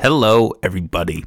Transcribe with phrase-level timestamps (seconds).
[0.00, 1.26] Hello, everybody.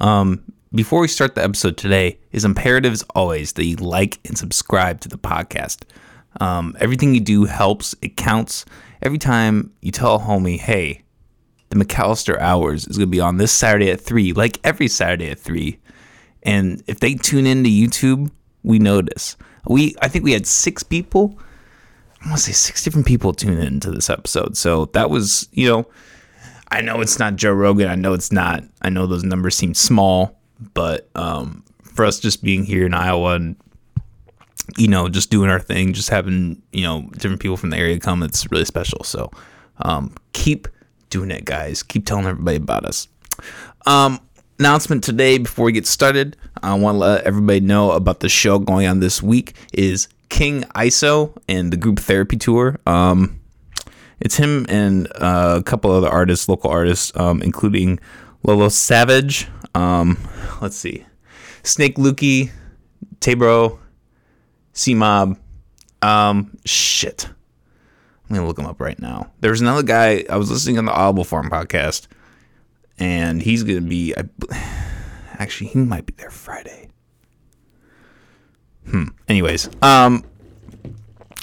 [0.00, 0.42] Um,
[0.74, 5.00] before we start the episode today, it's imperative as always that you like and subscribe
[5.02, 5.84] to the podcast.
[6.40, 8.64] Um, everything you do helps, it counts.
[9.00, 11.04] Every time you tell a homie, hey,
[11.68, 15.30] the McAllister Hours is going to be on this Saturday at 3, like every Saturday
[15.30, 15.78] at 3.
[16.42, 18.32] And if they tune into YouTube,
[18.64, 19.36] we notice.
[19.68, 21.38] We I think we had six people.
[22.24, 24.56] I want to say six different people tune into this episode.
[24.56, 25.86] So that was, you know,
[26.72, 27.88] I know it's not Joe Rogan.
[27.88, 28.64] I know it's not.
[28.80, 30.40] I know those numbers seem small,
[30.72, 33.56] but um, for us just being here in Iowa and
[34.78, 38.00] you know just doing our thing, just having you know different people from the area
[38.00, 39.04] come, it's really special.
[39.04, 39.30] So
[39.82, 40.66] um, keep
[41.10, 41.82] doing it, guys.
[41.82, 43.06] Keep telling everybody about us.
[43.84, 44.18] Um,
[44.58, 46.38] announcement today before we get started.
[46.62, 50.62] I want to let everybody know about the show going on this week is King
[50.74, 52.78] ISO and the group therapy tour.
[52.86, 53.41] Um,
[54.22, 57.98] it's him and uh, a couple other artists, local artists, um, including
[58.44, 59.48] Lolo Savage.
[59.74, 60.16] Um,
[60.60, 61.04] let's see,
[61.64, 62.50] Snake Lukey,
[63.18, 63.78] Tabro,
[64.72, 65.38] C Mob.
[66.02, 67.28] Um, shit.
[68.28, 69.32] I'm gonna look him up right now.
[69.40, 72.06] There's another guy I was listening on the Audible Farm podcast,
[72.98, 74.14] and he's gonna be.
[74.16, 74.24] I,
[75.38, 76.90] actually, he might be there Friday.
[78.88, 79.08] Hmm.
[79.28, 80.24] Anyways, um,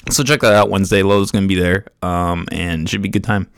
[0.08, 1.02] so check that out Wednesday.
[1.02, 3.48] Lolo's gonna be there, um, and should be a good time.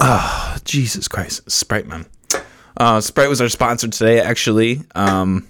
[0.00, 2.06] Ah, Jesus Christ, Sprite man.
[2.76, 4.82] Uh, Sprite was our sponsor today, actually.
[4.94, 5.46] Um,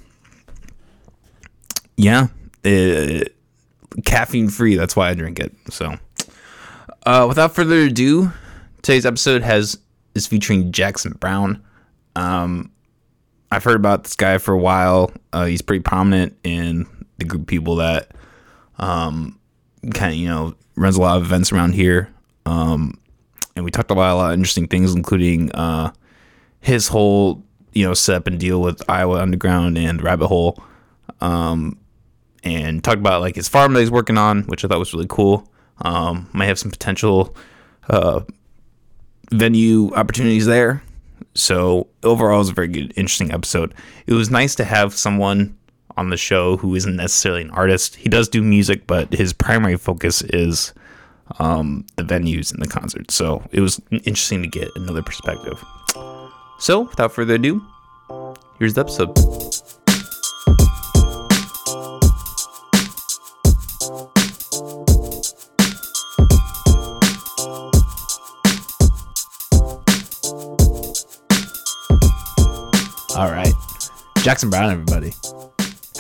[1.97, 2.27] yeah,
[2.65, 3.35] it,
[4.05, 4.75] caffeine free.
[4.77, 5.55] That's why I drink it.
[5.71, 5.97] So,
[7.07, 8.33] uh, without further ado,
[8.83, 9.79] today's episode has
[10.15, 11.63] is featuring Jackson Brown.
[12.17, 12.71] Um,
[13.51, 15.13] I've heard about this guy for a while.
[15.33, 16.87] Uh, he's pretty prominent in
[17.19, 18.11] the group of people that
[18.79, 19.39] um,
[19.95, 22.09] kind of you know runs a lot of events around here.
[22.47, 22.99] Um,
[23.55, 25.93] and we talked about a lot of interesting things, including uh,
[26.61, 30.63] his whole you know setup and deal with Iowa Underground and Rabbit Hole,
[31.21, 31.79] um,
[32.45, 35.07] and talked about like his farm that he's working on, which I thought was really
[35.09, 35.49] cool.
[35.83, 37.37] Um, might have some potential
[37.91, 38.21] uh,
[39.31, 40.83] venue opportunities there.
[41.35, 43.75] So overall, it was a very good, interesting episode.
[44.07, 45.57] It was nice to have someone
[45.97, 47.97] on the show who isn't necessarily an artist.
[47.97, 50.73] He does do music, but his primary focus is
[51.39, 53.15] um, the venues and the concerts.
[53.15, 55.63] So it was interesting to get another perspective.
[56.59, 57.63] So without further ado,
[58.59, 59.19] here's the episode.
[73.15, 73.53] All right,
[74.23, 75.13] Jackson Brown, everybody.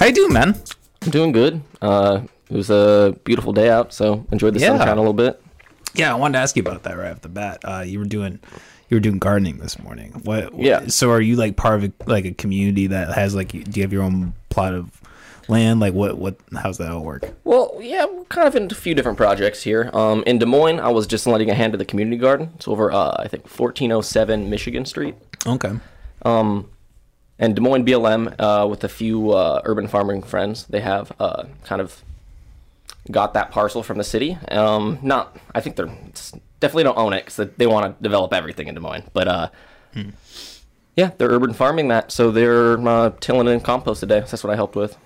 [0.02, 0.60] How you doing, man?
[1.02, 1.60] I'm doing good.
[1.80, 4.76] Uh, it was a beautiful day out, so enjoyed the Yeah.
[4.76, 5.40] sunshine a little bit.
[5.94, 7.60] Yeah, I wanted to ask you about that right off the bat.
[7.62, 8.40] Uh, you were doing
[8.88, 10.20] you were doing gardening this morning.
[10.24, 10.58] What?
[10.58, 10.88] Yeah.
[10.88, 13.50] So are you like part of a, like a community that has like?
[13.52, 14.90] Do you have your own plot of
[15.46, 15.78] land?
[15.78, 16.18] Like what?
[16.18, 16.34] What?
[16.52, 17.32] How's that all work?
[17.44, 19.88] Well, yeah, we're kind of in a few different projects here.
[19.92, 22.50] Um, in Des Moines, I was just letting a hand to the community garden.
[22.56, 25.14] It's over, uh, I think, 1407 Michigan Street.
[25.46, 25.74] Okay.
[27.42, 31.46] And Des Moines BLM, uh, with a few uh, urban farming friends, they have uh,
[31.64, 32.04] kind of
[33.10, 34.38] got that parcel from the city.
[34.46, 35.92] Um, not, I think they're
[36.60, 39.02] definitely don't own it because they want to develop everything in Des Moines.
[39.12, 39.48] But uh,
[40.96, 44.20] yeah, they're urban farming that, so they're uh, tilling in compost today.
[44.20, 44.96] So that's what I helped with.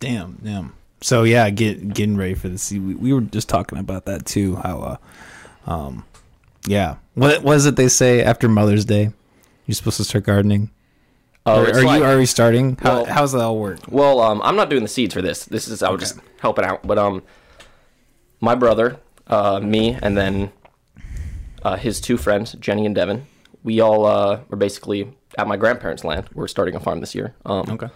[0.00, 0.38] Damn.
[0.42, 0.72] Damn.
[1.02, 2.88] So yeah, get getting ready for the season.
[2.88, 4.56] We, we were just talking about that too.
[4.56, 4.98] How,
[5.66, 6.06] uh, um,
[6.66, 6.96] yeah.
[7.12, 9.10] What was it they say after Mother's Day?
[9.66, 10.70] You're supposed to start gardening.
[11.46, 12.76] Oh, are are like- you already starting?
[12.80, 13.80] How, Well- how's that all work?
[13.88, 15.44] Well, um, I'm not doing the seeds for this.
[15.44, 16.86] This is I was just helping out.
[16.86, 17.22] But um,
[18.40, 18.96] my brother,
[19.26, 20.52] uh, me, and then
[21.62, 23.26] uh, his two friends, Jenny and Devin,
[23.62, 26.28] we all uh, were basically at my grandparents' land.
[26.34, 27.34] We're starting a farm this year.
[27.44, 27.88] Um, Okay.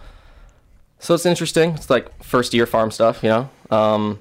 [1.01, 1.71] So it's interesting.
[1.71, 3.49] It's like first year farm stuff, you know.
[3.71, 4.19] Um,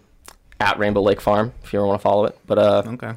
[0.60, 2.38] at Rainbow Lake Farm, if you ever want to follow it.
[2.46, 3.12] But uh, Okay.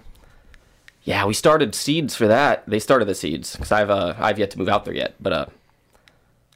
[1.03, 2.63] yeah, we started seeds for that.
[2.67, 5.13] They started the seeds because I've uh, I've yet to move out there yet.
[5.21, 5.45] But uh,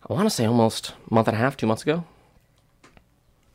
[0.09, 2.03] I want to say almost a month and a half, two months ago.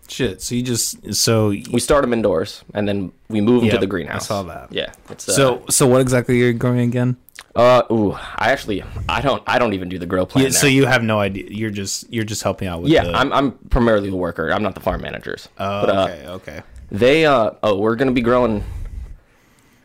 [0.09, 0.43] Shit.
[0.43, 3.87] So you just so We start them indoors, and then we move them to the
[3.87, 4.25] greenhouse.
[4.25, 4.73] I saw that.
[4.73, 4.93] Yeah.
[5.09, 7.17] It's, uh, so so what exactly are you growing again?
[7.57, 10.45] uh, ooh, I actually, I don't, I don't even do the grow plan.
[10.45, 11.47] Yeah, so you have no idea.
[11.49, 12.91] You're just you're just helping out with.
[12.93, 14.53] yeah, the, I'm, I'm primarily the worker.
[14.53, 15.49] I'm not the farm managers.
[15.59, 16.63] Oh, but, uh, okay, okay.
[16.93, 18.65] They, uh, oh, we're gonna be growing.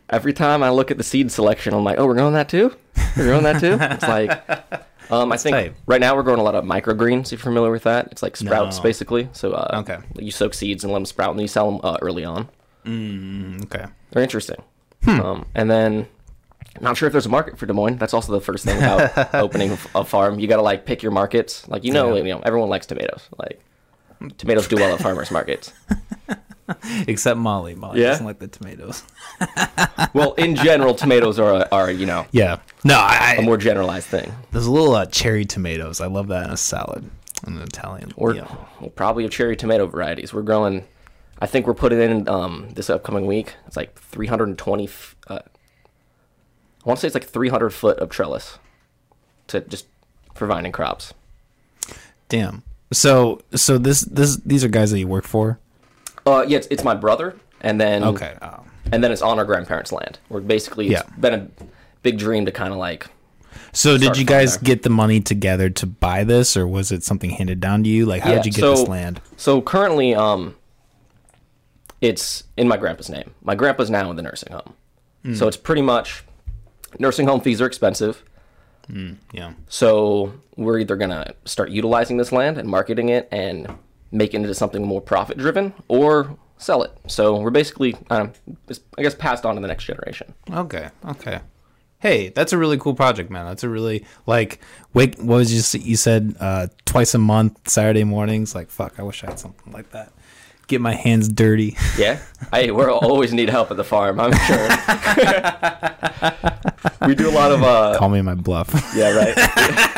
[0.10, 2.76] Every time I look at the seed selection, I'm like, oh, we're growing that too.
[3.18, 3.78] We're growing that too.
[3.80, 5.74] It's like, um, I think tight.
[5.86, 7.26] right now we're growing a lot of microgreens.
[7.28, 8.84] If you're familiar with that, it's like sprouts No.
[8.84, 9.30] basically.
[9.34, 9.98] So, uh, Okay.
[10.20, 12.50] you soak seeds and let them sprout, and then you sell them uh, early on.
[12.88, 13.86] Okay.
[14.12, 14.62] They're interesting.
[15.04, 15.20] Hmm.
[15.22, 16.08] Um, and then
[16.82, 17.98] Not sure if there's a market for Des Moines.
[17.98, 20.40] That's also the first thing about opening a farm.
[20.40, 21.66] You got to like pick your markets.
[21.70, 22.24] Like you know, Yeah.
[22.24, 23.30] you know, everyone likes tomatoes.
[23.38, 23.62] Like
[24.38, 25.72] tomatoes do well at farmers markets.
[27.08, 27.76] Except Molly.
[27.76, 28.10] Molly Yeah?
[28.12, 29.04] doesn't like the tomatoes.
[30.14, 32.60] Well, in general, tomatoes are are you know Yeah.
[32.86, 34.32] No, I, a more generalized thing.
[34.52, 36.00] there's a little uh, cherry tomatoes.
[36.00, 37.10] I love that in a salad.
[37.46, 38.14] In an Italian.
[38.16, 38.68] Or you know.
[38.80, 40.34] we'll probably have cherry tomato varieties.
[40.34, 40.86] We're growing.
[41.40, 43.56] I think we're putting in um, this upcoming week.
[43.68, 44.86] It's like 320.
[44.86, 45.42] f- Uh, I
[46.86, 48.58] want to say it's like 300 foot of trellis
[49.48, 49.86] to just
[50.34, 51.14] for vining crops.
[52.30, 52.64] Damn.
[52.94, 55.60] So so this this these are guys that you work for.
[56.26, 58.36] Uh, yeah, it's, it's my brother, and then Okay.
[58.42, 58.64] Oh.
[58.92, 60.20] and then it's on our grandparents' land.
[60.30, 61.16] We're basically it's Yeah.
[61.20, 61.48] been a
[62.04, 63.08] big dream to kind of like
[63.74, 64.64] So did you guys there.
[64.76, 68.06] get the money together to buy this, or was it something handed down to you?
[68.06, 69.22] Like, how Yeah, did you get so- this land?
[69.38, 70.56] So currently, um,
[72.02, 73.32] it's in my grandpa's name.
[73.42, 74.74] My grandpa's now in the nursing home,
[75.36, 76.24] so it's pretty much
[77.00, 78.24] nursing home fees are expensive.
[79.34, 79.54] Yeah.
[79.68, 83.68] So we're either gonna start utilizing this land and marketing it and
[84.12, 86.92] make it into something more profit driven, or sell it.
[87.08, 88.32] So we're basically, um,
[88.98, 90.34] I guess, passed on to the next generation.
[90.52, 90.90] Okay.
[91.08, 91.40] Okay.
[92.00, 93.46] Hey, that's a really cool project, man.
[93.46, 94.60] That's a really like
[94.94, 95.18] wake.
[95.18, 96.36] What was you you said?
[96.40, 98.54] Uh, twice a month, Saturday mornings.
[98.54, 99.00] Like, fuck.
[99.00, 100.12] I wish I had something like that.
[100.68, 101.78] Get my hands dirty.
[101.98, 102.20] Yeah,
[102.52, 104.20] I we always need help at the farm.
[104.20, 104.68] I'm sure.
[107.08, 108.70] we do a lot of uh, Call me my bluff.
[108.96, 109.34] Yeah, right.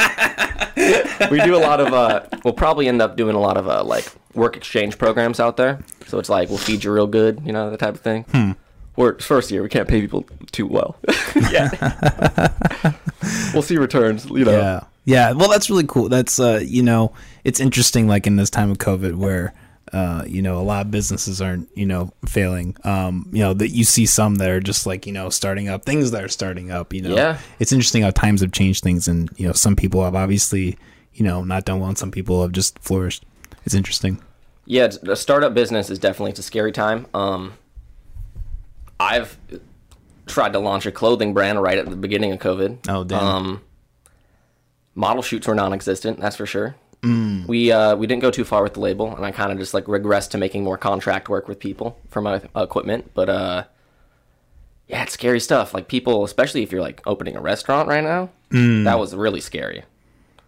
[1.31, 3.84] we do a lot of uh we'll probably end up doing a lot of uh
[3.84, 5.80] like work exchange programs out there.
[6.07, 8.24] So it's like we'll feed you real good, you know, that type of thing.
[8.31, 8.51] Hmm.
[8.95, 10.98] We're first year, we can't pay people too well.
[11.51, 11.69] yeah.
[13.54, 14.57] we'll see returns, you know.
[14.57, 14.84] Yeah.
[15.06, 15.31] Yeah.
[15.34, 16.10] Well, that's really cool.
[16.10, 17.13] That's, uh, you know,
[17.44, 19.54] it's interesting, like in this time of COVID where,
[19.94, 22.75] uh, you know, a lot of businesses aren't, you know, failing.
[22.84, 25.86] Um, you know, that you see some that are just like, you know, starting up,
[25.86, 27.16] things that are starting up, you know.
[27.16, 27.39] Yeah.
[27.60, 29.07] It's interesting how times have changed things.
[29.07, 30.78] And, you know, some people have obviously,
[31.13, 33.25] you know, not done well and some people have just flourished.
[33.66, 34.22] It's interesting.
[34.66, 37.07] Yeah, a startup business is definitely it's a scary time.
[37.13, 37.54] Um
[39.00, 39.38] I've
[40.25, 42.80] tried to launch a clothing brand right at the beginning of COVID.
[42.89, 43.24] Oh, damn.
[43.24, 43.62] Um,
[44.95, 46.75] model shoots were non-existent, that's for sure.
[47.04, 47.48] Mm.
[47.48, 49.74] We uh, we didn't go too far with the label, and I kind of just
[49.74, 53.12] like regressed to making more contract work with people for my equipment.
[53.14, 53.64] But uh,
[54.88, 55.74] yeah, it's scary stuff.
[55.74, 58.86] Like people, especially if you're like opening a restaurant right now, Mm.
[58.86, 59.84] that was really scary.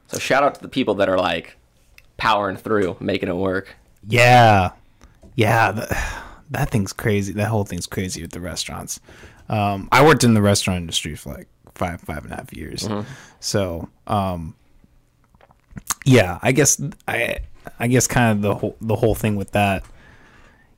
[0.07, 1.57] So shout out to the people that are like
[2.17, 3.75] powering through, making it work.
[4.07, 4.71] Yeah,
[5.35, 7.33] yeah, that, that thing's crazy.
[7.33, 8.99] That whole thing's crazy with the restaurants.
[9.49, 12.87] Um, I worked in the restaurant industry for like five, five and a half years.
[13.39, 14.55] So, um,
[16.05, 17.39] yeah, I guess I,
[17.79, 19.83] I guess kind of the whole the whole thing with that.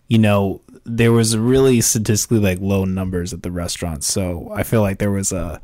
[0.07, 4.81] You know, there was really statistically like low numbers at the restaurants, so I feel
[4.81, 5.61] like there was a,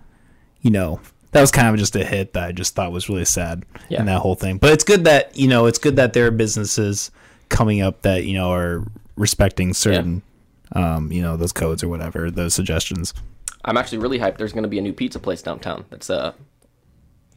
[0.61, 1.01] you know,
[1.31, 3.99] that was kind of just a hit that I just thought was really sad Yeah.
[3.99, 4.57] in that whole thing.
[4.57, 7.11] But it's good that you know it's good that there are businesses
[7.49, 8.85] coming up that you know are
[9.17, 10.21] respecting certain,
[10.73, 13.13] um, you know, those codes or whatever, those suggestions.
[13.65, 14.37] I'm actually really hyped.
[14.37, 15.83] There's going to be a new pizza place downtown.
[15.89, 16.31] That's uh,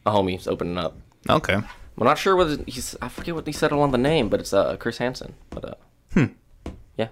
[0.05, 0.95] a homie's opening up.
[1.29, 1.57] Okay.
[1.97, 2.95] I'm not sure what he's.
[3.01, 5.33] I forget what he said on the name, but it's uh Chris Hansen.
[5.51, 5.73] But uh,
[6.13, 6.25] Hmm.
[6.97, 7.09] yeah,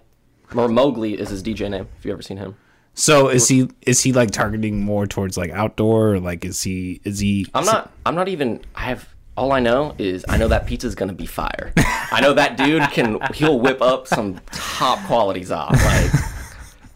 [0.56, 1.88] or Mowgli is his DJ name.
[2.00, 2.56] If you ever seen him,
[2.96, 7.02] So is he is he like targeting more towards like outdoor or like is he
[7.04, 7.46] is he?
[7.54, 7.92] I'm not.
[8.06, 8.62] I'm not even.
[8.76, 9.08] I have.
[9.38, 11.72] All I know is I know that pizza's gonna be fire.
[11.78, 13.20] I know that dude can.
[13.34, 15.72] He'll whip up some top qualities off.
[15.72, 16.12] Like,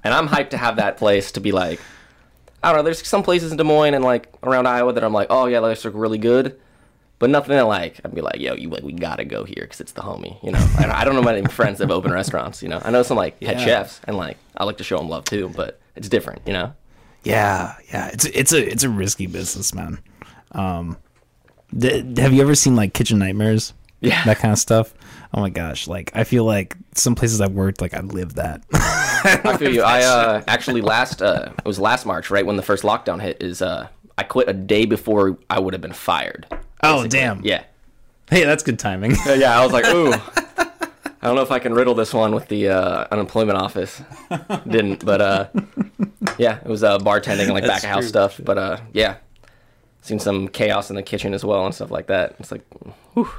[0.04, 1.80] and I'm hyped to have that place to be like.
[2.62, 2.84] I don't know.
[2.84, 5.60] There's some places in Des Moines and like around Iowa that I'm like, oh yeah,
[5.60, 6.60] those are really good.
[7.24, 9.80] But nothing that like I'd be like, yo, you like we gotta go here because
[9.80, 10.60] it's the homie, you know.
[10.78, 12.82] And I don't know many friends that have opened restaurants, you know.
[12.84, 13.66] I know some like head Yeah.
[13.66, 16.74] chefs and like I like to show them love too, but it's different, you know.
[17.24, 18.10] Yeah, yeah.
[18.10, 20.00] It's it's a it's a risky business, man.
[20.52, 20.98] Um,
[21.80, 23.72] th- have you ever seen like Kitchen Nightmares?
[24.02, 24.22] Yeah.
[24.26, 24.94] that kind of stuff.
[25.34, 28.64] Oh my gosh, like I feel like some places I've worked, like I live that.
[28.74, 29.82] I feel you.
[29.82, 33.42] I uh, actually last uh, it was last March, right when the first lockdown hit.
[33.42, 33.88] Is uh,
[34.18, 36.46] I quit a day before I would have been fired.
[36.84, 37.42] Oh damn.
[37.44, 37.64] Yeah,
[38.30, 39.16] Hey, that's good timing.
[39.28, 39.60] Uh, yeah.
[39.60, 40.12] I was like, ooh.
[41.22, 44.02] I don't know if I can riddle this one with the uh, unemployment office.
[44.68, 45.48] Didn't, but uh,
[46.38, 48.42] yeah, it was uh, bartending and like back of house stuff.
[48.44, 49.18] But uh, yeah,
[50.02, 52.36] seen some chaos in the kitchen as well and stuff like that.
[52.40, 52.66] It's like,
[53.14, 53.30] whew.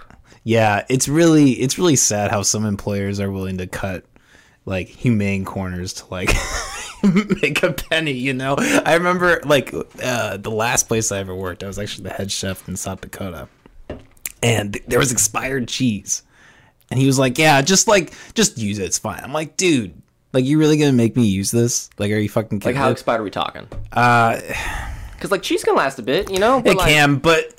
[0.45, 4.05] Yeah, it's really it's really sad how some employers are willing to cut
[4.67, 6.31] like humane corners to like
[7.43, 8.57] make a penny, you know.
[8.59, 12.31] I remember like uh the last place I ever worked, I was actually the head
[12.33, 13.49] chef in South Dakota.
[14.43, 16.23] And th- there was expired cheese.
[16.91, 19.95] And he was like, "Yeah, just like just use it, it's fine." I'm like, "Dude,
[20.35, 21.89] like you really to make me use this?
[21.99, 23.67] Like are you fucking like how expired are we talking?
[23.93, 24.41] Uh
[25.15, 26.61] Because like cheese can last a bit, you know.
[26.61, 27.55] But, It like, can, but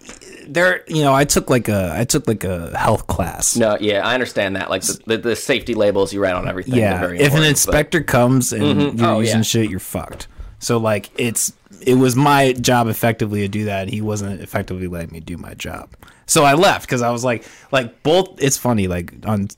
[0.47, 3.55] there, you know, I took like a, I took like a health class.
[3.55, 4.69] No, yeah, I understand that.
[4.69, 6.75] Like the, the, the safety labels you write on everything.
[6.75, 8.97] yeah, if an important, but- inspector comes and mm-hmm.
[8.99, 9.41] you're Oh, using yeah.
[9.43, 10.27] shit, you're fucked.
[10.59, 13.83] So like, it's it was my job effectively to do that.
[13.83, 15.89] and He wasn't effectively letting me do my job.
[16.25, 18.41] So I left because I was like, like both.
[18.41, 19.49] It's funny, like on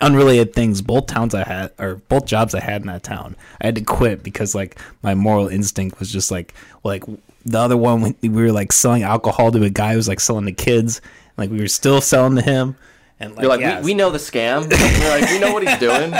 [0.00, 0.82] unrelated things.
[0.82, 3.82] Both towns I had, or both jobs I had in that town, I had to
[3.82, 6.54] quit because like my moral instinct was just like,
[6.84, 7.04] like
[7.44, 10.46] the other one we were like selling alcohol to a guy who was like selling
[10.46, 11.00] to kids.
[11.36, 12.76] Like we were still selling to him,
[13.20, 14.68] and like, You're like, yeah, we, we know the scam.
[15.00, 16.12] We're like, we know what he's doing.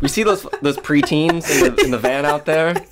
[0.00, 2.74] We see those those preteens in the in the van out there.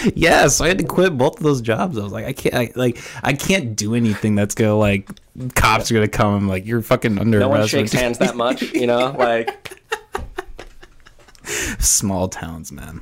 [0.14, 1.98] yeah, so I had to quit both of those jobs.
[1.98, 5.08] I was like, I can't, I, like, I can't do anything that's gonna like,
[5.54, 6.34] cops are gonna come.
[6.34, 9.12] I'm like, you're fucking under No one shakes hands that much, you know.
[9.18, 9.74] Like,
[11.78, 13.00] Small towns, man,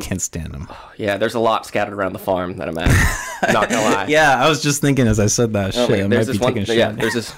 [0.00, 0.68] can't stand them.
[0.96, 3.52] yeah, there's a lot scattered around the farm that I'm at.
[3.52, 4.06] Not gonna lie.
[4.08, 5.90] Yeah, I was just thinking as I said that Oh, shit.
[5.90, 6.48] wait, I might be one.
[6.54, 6.78] taking a shit.
[6.78, 7.34] Yeah, there's this.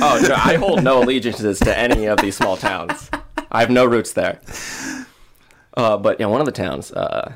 [0.00, 3.10] Oh no, I hold no allegiances to any of these small towns.
[3.50, 4.40] I have no roots there.
[5.74, 6.92] Uh, but yeah, one of the towns.
[6.92, 7.32] Uh,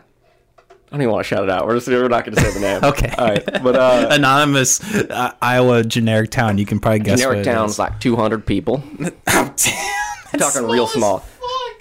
[0.93, 1.67] I don't even want to shout it out.
[1.67, 2.85] We're just we're not going to say the name.
[2.85, 3.15] Okay.
[3.17, 3.45] All right.
[3.63, 6.59] But uh, Anonymous uh, Iowa generic town.
[6.59, 7.79] You can probably guess what generic it town's is.
[7.79, 8.85] like 200 people.
[9.35, 9.95] Oh, damn.
[10.35, 11.25] I'm talking real small.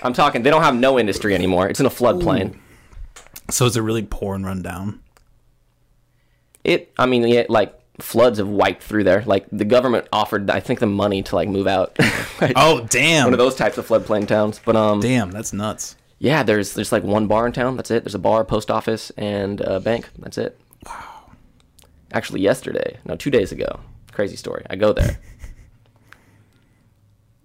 [0.02, 0.44] I'm talking.
[0.44, 1.68] They don't have no industry anymore.
[1.68, 2.58] It's in a floodplain.
[3.50, 5.02] So it's a really poor and run down.
[6.64, 6.94] It.
[6.98, 9.24] I mean, it, like floods have wiped through there.
[9.26, 11.98] Like the government offered, I think, the money to like move out.
[12.40, 13.26] Like, Oh damn!
[13.26, 14.60] One of those types of floodplain towns.
[14.64, 15.96] But um, Damn, that's nuts.
[16.22, 17.76] Yeah, there's there's like one bar in town.
[17.76, 18.04] That's it.
[18.04, 20.08] There's a bar, post office, and a bank.
[20.20, 20.56] That's it.
[20.86, 21.32] Wow.
[22.14, 23.80] Actually, yesterday, no, two days ago.
[24.12, 24.64] Crazy story.
[24.70, 25.20] I go there.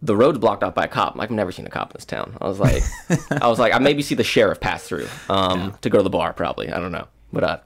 [0.02, 1.16] the road's blocked off by a cop.
[1.18, 2.36] I've never seen a cop in this town.
[2.38, 2.82] I was like,
[3.40, 6.10] I was like, I maybe see the sheriff pass through um, to go to the
[6.10, 6.34] bar.
[6.34, 7.08] Probably, I don't know.
[7.32, 7.58] But uh,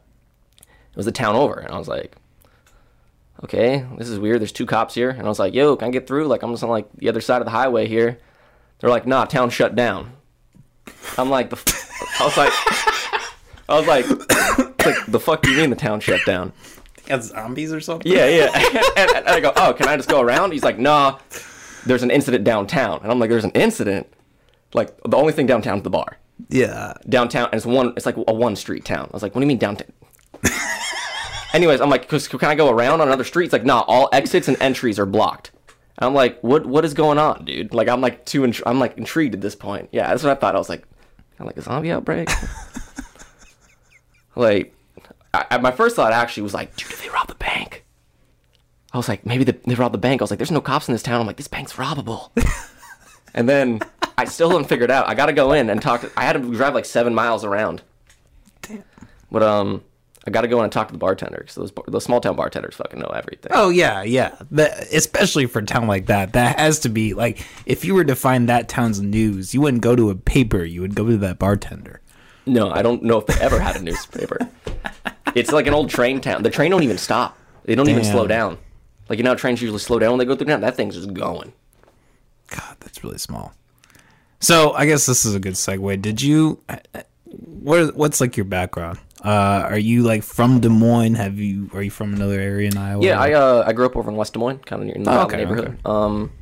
[0.61, 2.14] it was the town over, and I was like,
[3.43, 4.40] okay, this is weird.
[4.40, 6.29] There's two cops here, and I was like, yo, can I get through?
[6.29, 8.21] Like, I'm just on like the other side of the highway here.
[8.79, 10.12] They're like, nah, town shut down.
[11.18, 12.52] I'm like, the f- I was like,
[13.68, 14.09] I was like,
[14.87, 16.52] like, the fuck do you mean the town shut down?
[17.06, 18.11] Got zombies or something?
[18.11, 18.50] Yeah, yeah.
[18.97, 20.52] and, and I go, oh, can I just go around?
[20.52, 21.18] He's like, nah,
[21.87, 23.00] there's an incident downtown.
[23.02, 24.06] And I'm like, there's an incident?
[24.75, 26.18] Like, the only thing downtown is the bar.
[26.49, 26.94] Yeah.
[27.09, 29.09] Downtown, and it's one, it's like a one street town.
[29.11, 29.92] I was like, what do you mean downtown?
[31.52, 33.47] Anyways, I'm like, can I go around on another street?
[33.47, 35.50] It's like, nah, all exits and entries are blocked.
[36.00, 37.75] And I'm like, what, what is going on, dude?
[37.75, 39.90] Like, I'm like too, int- I'm like intrigued at this point.
[39.92, 40.54] Yeah, that's what I thought.
[40.54, 40.83] I was like,
[41.37, 42.30] kind of like a zombie outbreak.
[44.37, 44.75] like,
[45.35, 47.85] I, I- my first thought actually was like, dude, did they rob the bank?
[48.92, 50.21] I was like, maybe they, they robbed the bank.
[50.21, 51.21] I was like, there's no cops in this town.
[51.21, 52.30] I'm like, this bank's robbable.
[53.35, 53.80] and then
[54.19, 55.07] I still haven't figured out.
[55.09, 56.00] I got to go in and talk.
[56.00, 57.83] To, I had to drive like seven miles around.
[58.62, 58.83] Damn.
[59.30, 59.85] But um,
[60.26, 62.36] I got to go in and talk to the bartender because those those small town
[62.36, 63.52] bartenders fucking know everything.
[63.54, 64.36] Oh yeah, yeah.
[64.92, 68.14] Especially for a town like that, that has to be like if you were to
[68.14, 70.62] find that town's news, you wouldn't go to a paper.
[70.62, 72.00] You would go to that bartender.
[72.44, 74.38] No, I don't know if they ever had a newspaper.
[75.34, 76.42] it's like an old train town.
[76.42, 77.38] The train don't even stop.
[77.64, 78.58] They don't even slow down.
[79.08, 80.60] Like you know, how trains usually slow down when they go through town.
[80.60, 81.52] That thing's just going.
[82.48, 83.54] God, that's really small.
[84.40, 86.02] So I guess this is a good segue.
[86.02, 86.62] Did you?
[86.68, 88.98] Uh, uh, what what's like your background?
[89.24, 91.14] Uh, are you like from Des Moines?
[91.14, 91.70] Have you?
[91.74, 93.04] Are you from another area in Iowa?
[93.04, 95.10] Yeah, I uh, I grew up over in West Des Moines, kind of in the
[95.12, 95.78] Oh, okay, neighborhood.
[95.86, 96.32] Um,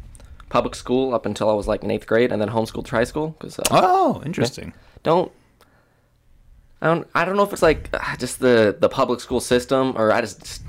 [0.49, 3.05] public school up until I was like in eighth grade, and then homeschooled to high
[3.05, 4.73] school because uh, Oh, interesting.
[5.03, 5.33] don't.
[6.81, 7.09] I don't.
[7.15, 10.21] I don't know if it's like uh, just the the public school system, or I
[10.21, 10.63] just, just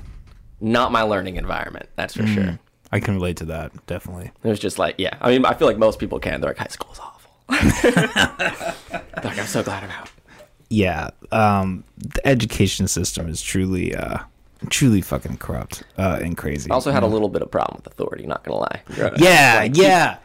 [0.60, 1.88] not my learning environment.
[1.96, 2.58] That's for sure.
[2.92, 4.32] I can relate to that definitely.
[4.42, 5.16] It was just like, yeah.
[5.20, 6.40] I mean, I feel like most people can.
[6.40, 7.16] They're like, high school is awful.
[9.22, 10.10] Like, I'm so glad I'm out.
[10.70, 14.18] Yeah, um, the education system is truly, uh,
[14.68, 16.70] truly fucking corrupt uh, and crazy.
[16.70, 18.24] I also had a little bit of problem with authority.
[18.26, 18.82] Not gonna lie.
[19.18, 20.18] yeah, Like, yeah.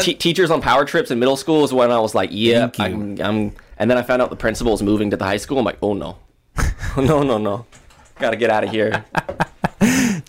[0.00, 3.20] te- teachers on power trips in middle school is when I was like, yeah, I'm,
[3.20, 3.52] I'm.
[3.78, 5.58] And then I found out the principal was moving to the high school.
[5.58, 6.18] I'm like, oh no,
[6.96, 7.66] no, no, no,
[8.18, 9.04] gotta get out of here.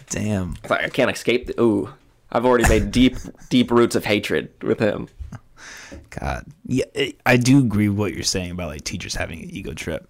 [0.10, 0.56] Damn.
[0.62, 1.48] It's like I can't escape.
[1.48, 1.90] The, ooh,
[2.32, 3.16] I've already made deep,
[3.50, 5.08] deep roots of hatred with him.
[6.10, 6.86] God, yeah,
[7.26, 10.08] I do agree with what you're saying about like teachers having an ego trip.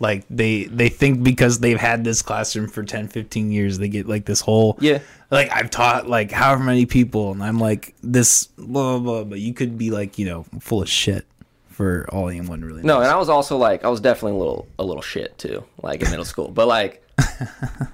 [0.00, 4.08] Like they they think because they've had this classroom for 10, 15 years, they get
[4.08, 5.00] like this whole Yeah.
[5.30, 8.98] Like I've taught like however many people, and I'm like this blah blah.
[8.98, 11.26] blah but you could be like you know full of shit
[11.68, 12.82] for all anyone really.
[12.82, 13.02] No, knows.
[13.04, 16.02] and I was also like, I was definitely a little, a little shit too, like
[16.02, 16.48] in middle school.
[16.48, 17.04] But like,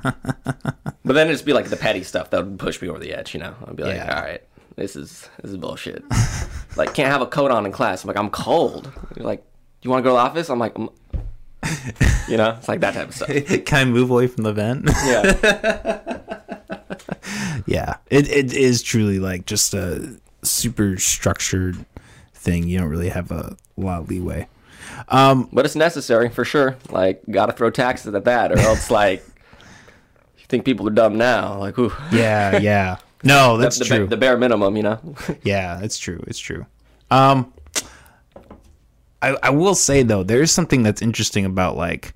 [0.02, 0.14] but
[1.02, 3.34] then it'd just be like the petty stuff that would push me over the edge.
[3.34, 4.16] You know, I'd be like, Yeah.
[4.16, 4.42] all right,
[4.76, 6.04] this is this is bullshit.
[6.76, 8.04] like, can't have a coat on in class.
[8.04, 8.90] I'm like, I'm cold.
[9.16, 9.44] You're like,
[9.82, 10.50] you want to go to the office?
[10.50, 10.90] I'm like, "Mm."
[12.28, 13.28] you know, it's like that type of stuff.
[13.66, 14.88] Can I move away from the vent?
[15.04, 16.18] Yeah.
[17.66, 21.84] yeah, it it is truly like just a super structured
[22.34, 22.68] thing.
[22.68, 24.48] You don't really have a lot of leeway.
[25.08, 26.76] But it's necessary for sure.
[26.90, 29.24] Like, gotta throw taxes at that, or else like
[30.38, 31.58] you think people are dumb now.
[31.58, 32.96] Like, ooh, Yeah, yeah.
[33.24, 34.06] No, that's the, ba- true.
[34.06, 34.98] the bare minimum, you know.
[35.42, 36.22] Yeah, it's true.
[36.26, 36.66] It's true.
[37.10, 37.52] Um,
[39.22, 42.14] I I will say though, there is something that's interesting about like,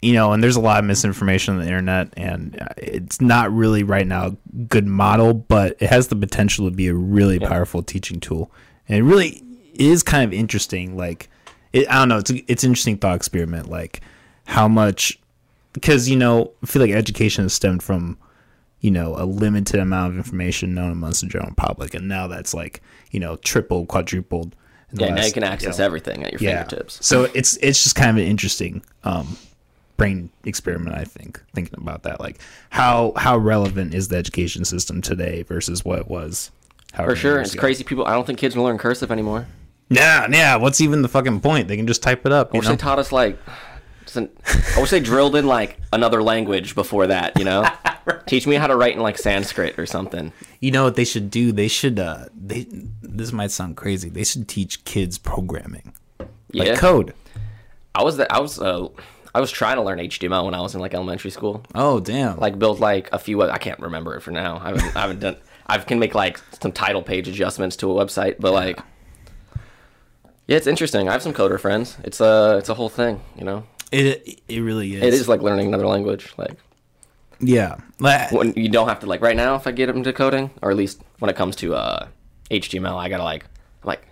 [0.00, 3.52] you know, and there's a lot of misinformation on the internet, and uh, it's not
[3.52, 4.36] really right now a
[4.68, 8.50] good model, but it has the potential to be a really powerful teaching tool,
[8.88, 9.42] and it really
[9.74, 10.96] is kind of interesting.
[10.96, 11.28] Like,
[11.72, 14.00] it, I don't know, it's a, it's an interesting thought experiment, like
[14.44, 15.18] how much
[15.72, 18.18] because you know I feel like education has stemmed from
[18.82, 22.52] you know a limited amount of information known amongst the general public, and now that's
[22.52, 24.54] like you know triple, quadrupled.
[24.92, 26.64] Yeah, now you can access know, everything at your yeah.
[26.64, 27.04] fingertips.
[27.06, 29.38] So it's it's just kind of an interesting um,
[29.96, 30.96] brain experiment.
[30.96, 35.84] I think thinking about that, like how how relevant is the education system today versus
[35.84, 36.50] what it was.
[36.94, 37.60] For sure, it's ago.
[37.60, 37.84] crazy.
[37.84, 39.46] People, I don't think kids will learn cursive anymore.
[39.88, 40.56] Yeah, yeah.
[40.56, 41.68] What's even the fucking point?
[41.68, 42.48] They can just type it up.
[42.48, 42.74] I You wish know?
[42.74, 43.38] they taught us like,
[44.04, 44.30] doesn't,
[44.76, 47.38] I wish they drilled in like another language before that.
[47.38, 47.66] You know,
[48.26, 50.32] teach me how to write in like Sanskrit or something.
[50.60, 51.52] You know what they should do?
[51.52, 52.66] They should uh they
[53.02, 54.08] this might sound crazy.
[54.08, 55.92] They should teach kids programming.
[56.52, 56.76] Like Yeah.
[56.76, 57.14] code.
[57.94, 58.88] I was the, I was uh,
[59.34, 61.64] I was trying to learn HTML when I was in like elementary school.
[61.74, 62.38] Oh damn.
[62.38, 63.42] Like build like a few.
[63.42, 64.58] I can't remember it for now.
[64.62, 65.36] I haven't, I haven't done.
[65.66, 68.78] I can make like some title page adjustments to a website, but like,
[70.46, 71.08] yeah, it's interesting.
[71.08, 71.96] I have some coder friends.
[72.04, 73.20] It's a it's a whole thing.
[73.38, 75.02] You know, it it really is.
[75.02, 76.32] it is like learning another language.
[76.36, 76.52] Like
[77.42, 77.76] Yeah.
[78.30, 79.56] When you don't have to like right now.
[79.56, 82.06] If I get into coding, or at least when it comes to uh,
[82.50, 83.44] HTML, I gotta like
[83.84, 84.06] like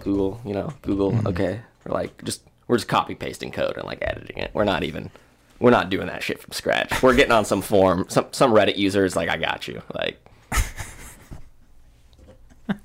[0.00, 0.40] Google.
[0.44, 1.20] You know, Google.
[1.26, 4.50] Okay, or like just we're just copy pasting code and like editing it.
[4.54, 5.10] We're not even.
[5.58, 7.02] We're not doing that shit from scratch.
[7.02, 8.06] We're getting on some form.
[8.08, 9.82] Some some Reddit users like I got you.
[9.94, 10.18] Like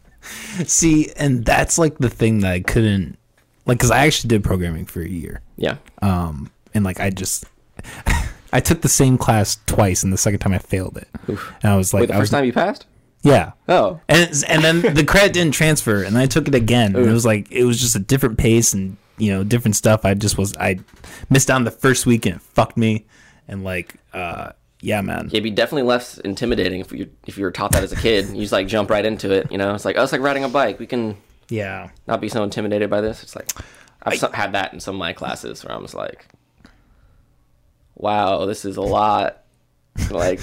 [0.65, 3.17] see, and that's like the thing that I couldn't
[3.65, 5.41] like cuz I actually did programming for a year.
[5.58, 5.78] yeah.
[6.02, 7.43] Um and like I just
[8.54, 11.08] I took the same class twice and the second time I failed it.
[11.28, 12.86] And I was like Wait, the I was time you passed?
[13.24, 13.52] Yeah.
[13.70, 14.00] Oh.
[14.10, 16.96] And it's- and then the credit didn't transfer, and I took it again.
[16.96, 20.06] And it was like it was just a different pace and you know different stuff.
[20.06, 20.80] I just was I
[21.30, 23.06] missed out on the first week and it fucked me.
[23.48, 24.52] And like uh
[24.84, 25.28] yeah, man.
[25.28, 28.30] It'd be definitely less intimidating if you if you were taught that as a kid.
[28.30, 29.52] You just like jump right into it.
[29.52, 30.80] You know, it's like oh, it's like riding a bike.
[30.80, 31.16] We can
[31.50, 31.90] Yeah.
[32.08, 33.22] not be so intimidated by this.
[33.22, 33.52] It's like
[34.02, 36.26] I've so- had that in some of my classes where I was like,
[38.02, 39.44] wow, this is a lot.
[40.10, 40.42] Like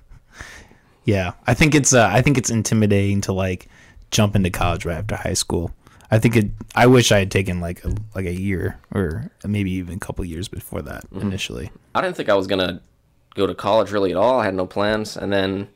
[1.04, 1.32] Yeah.
[1.46, 3.68] I think it's uh I think it's intimidating to like
[4.10, 5.72] jump into college right after high school.
[6.10, 9.72] I think it I wish I had taken like a, like a year or maybe
[9.72, 11.70] even a couple years before that initially.
[11.94, 12.80] I didn't think I was gonna
[13.34, 14.40] go to college really at all.
[14.40, 15.68] I had no plans, and then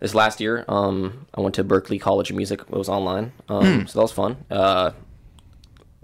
[0.00, 2.60] this last year, um, I went to Berklee College of Music.
[2.60, 4.36] It was online, um, so that was fun.
[4.50, 4.92] Uh,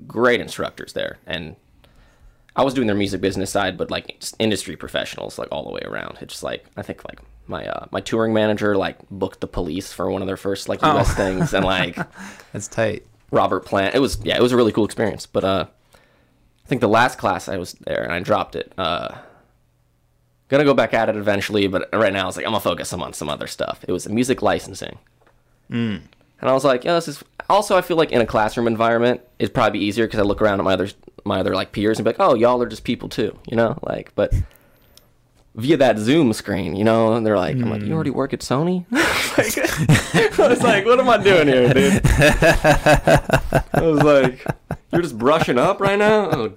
[0.06, 1.56] great instructors there, and
[2.58, 5.70] I was doing their music business side, but like just industry professionals, like all the
[5.70, 6.18] way around.
[6.20, 9.92] It's just like I think like my uh, my touring manager like booked the police
[9.92, 11.14] for one of their first like U.S.
[11.14, 11.96] things, and like
[12.52, 13.06] That's tight.
[13.30, 13.94] Robert Plant.
[13.94, 15.24] It was yeah, it was a really cool experience.
[15.24, 18.72] But uh, I think the last class I was there and I dropped it.
[18.76, 19.14] Uh,
[20.48, 22.92] gonna go back at it eventually, but right now I was like I'm gonna focus
[22.92, 23.84] on some other stuff.
[23.86, 24.98] It was music licensing,
[26.40, 27.22] and I was like, yeah, this is.
[27.48, 30.58] Also, I feel like in a classroom environment, it'd probably easier because I look around
[30.60, 30.88] at my other
[31.28, 33.78] my other like peers and be like, oh, y'all are just people too, you know,
[33.82, 34.32] like, but.
[35.54, 38.40] Via that Zoom screen, you know, and they're like, I'm like, you already work at
[38.40, 38.84] Sony?
[39.38, 42.00] Like, I was like, what am I doing here, dude?
[42.04, 44.44] I was like,
[44.92, 46.30] you're just brushing up right now?
[46.32, 46.52] Oh,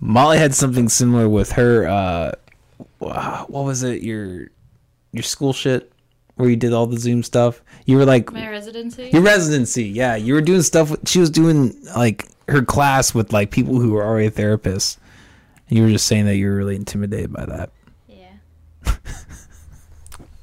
[0.00, 1.86] Molly had something similar with her.
[1.88, 2.32] Uh,
[2.98, 4.02] what was it?
[4.02, 4.48] Your
[5.12, 5.92] your school shit
[6.36, 7.62] where you did all the Zoom stuff.
[7.86, 9.10] You were like My residency.
[9.12, 9.84] your residency.
[9.84, 10.94] Yeah, you were doing stuff.
[11.06, 14.98] She was doing like her class with like people who were already therapists.
[15.68, 17.70] And you were just saying that you were really intimidated by that.
[18.08, 18.94] yeah.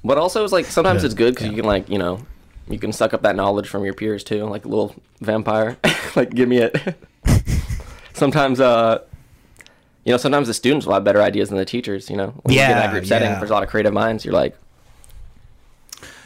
[0.03, 2.25] But also, it's like sometimes Yeah, it's good because you can like you know,
[2.67, 5.77] you can suck up that knowledge from your peers too, like a little vampire.
[6.15, 6.75] like, give me it.
[8.13, 9.03] sometimes, uh,
[10.03, 12.09] you know, sometimes the students will have better ideas than the teachers.
[12.09, 13.37] You know, when you get in that group setting, yeah.
[13.37, 14.25] there's a lot of creative minds.
[14.25, 14.57] You're like,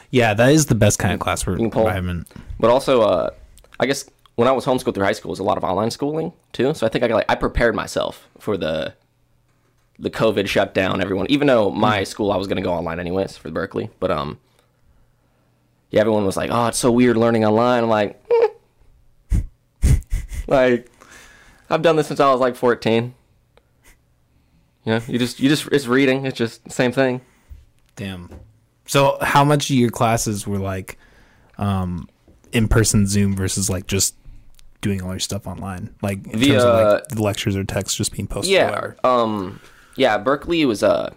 [0.10, 2.28] Yeah, that is the best kind of classroom can pull- environment.
[2.60, 3.30] but also, uh,
[3.78, 5.92] I guess when I was homeschooled through high school, it was a lot of online
[5.92, 6.74] schooling too.
[6.74, 8.94] So I think I like I prepared myself for the
[9.98, 11.02] the COVID shutdown.
[11.02, 14.12] Everyone, even though my school I was going to go online anyways for Berklee, but
[14.12, 14.40] um,
[15.90, 19.40] yeah, everyone was like, "Oh, it's so weird learning online." I'm like, "Hmm."
[20.48, 20.92] like
[21.70, 23.14] I've done this since I was like 14.
[24.84, 26.26] You know, you just you just it's reading.
[26.26, 27.22] It's just the same thing.
[27.96, 28.30] Damn.
[28.86, 30.98] So how much of your classes were like
[31.58, 32.10] um
[32.52, 34.16] in person Zoom versus like just
[34.86, 35.94] doing all your stuff online?
[36.04, 38.92] Like in terms of like the lectures or texts just being posted Yeah.
[39.04, 39.60] Um.
[39.96, 40.24] Yeah.
[40.24, 41.12] Berklee was uh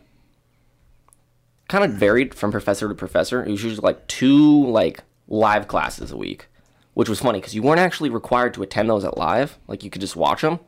[1.69, 3.45] kind of varied from professor to professor.
[3.45, 6.47] It was usually like two like live classes a week,
[6.95, 9.59] which was funny because you weren't actually required to attend those at live.
[9.69, 10.61] Like you could just watch them.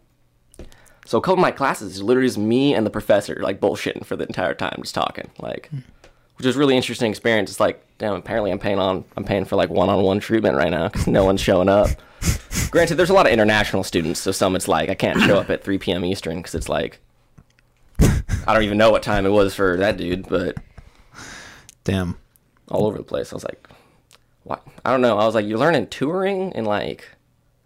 [1.07, 4.05] So a couple of my classes is literally just me and the professor like bullshitting
[4.05, 5.71] for the entire time, just talking, like,
[6.37, 7.51] which was really interesting experience.
[7.51, 10.89] It's like, damn, apparently I'm paying on, I'm paying for like one-on-one treatment right now
[10.89, 11.89] because no one's showing up.
[12.71, 15.51] Granted, there's a lot of international students, so some it's like I can't show up
[15.51, 16.05] at 3 p.m.
[16.05, 17.01] Eastern because it's like
[17.99, 20.57] I don't even know what time it was for that dude, but
[21.85, 22.17] Damn.
[22.69, 23.33] all over the place.
[23.33, 23.69] I was like,
[24.45, 24.67] what?
[24.85, 25.19] I don't know.
[25.19, 27.09] I was like, you're learning touring in like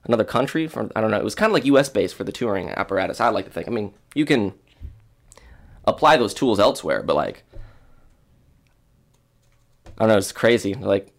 [0.05, 1.19] another country from I don't know.
[1.19, 1.89] It was kind of like U.S.
[1.89, 3.21] based for the touring apparatus.
[3.21, 3.69] I like to think.
[3.69, 4.55] I mean, you can
[5.85, 7.45] apply those tools elsewhere, but like,
[9.99, 10.17] I don't know.
[10.17, 10.75] It's crazy.
[10.75, 11.14] Like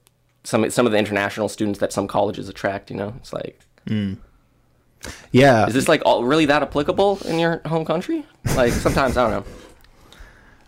[0.46, 2.90] some some of the international students that some colleges attract.
[2.90, 3.60] You know, it's like,
[5.32, 5.68] Yeah.
[5.68, 8.26] is this like all, really that applicable in your home country?
[8.56, 9.52] Like sometimes I don't know.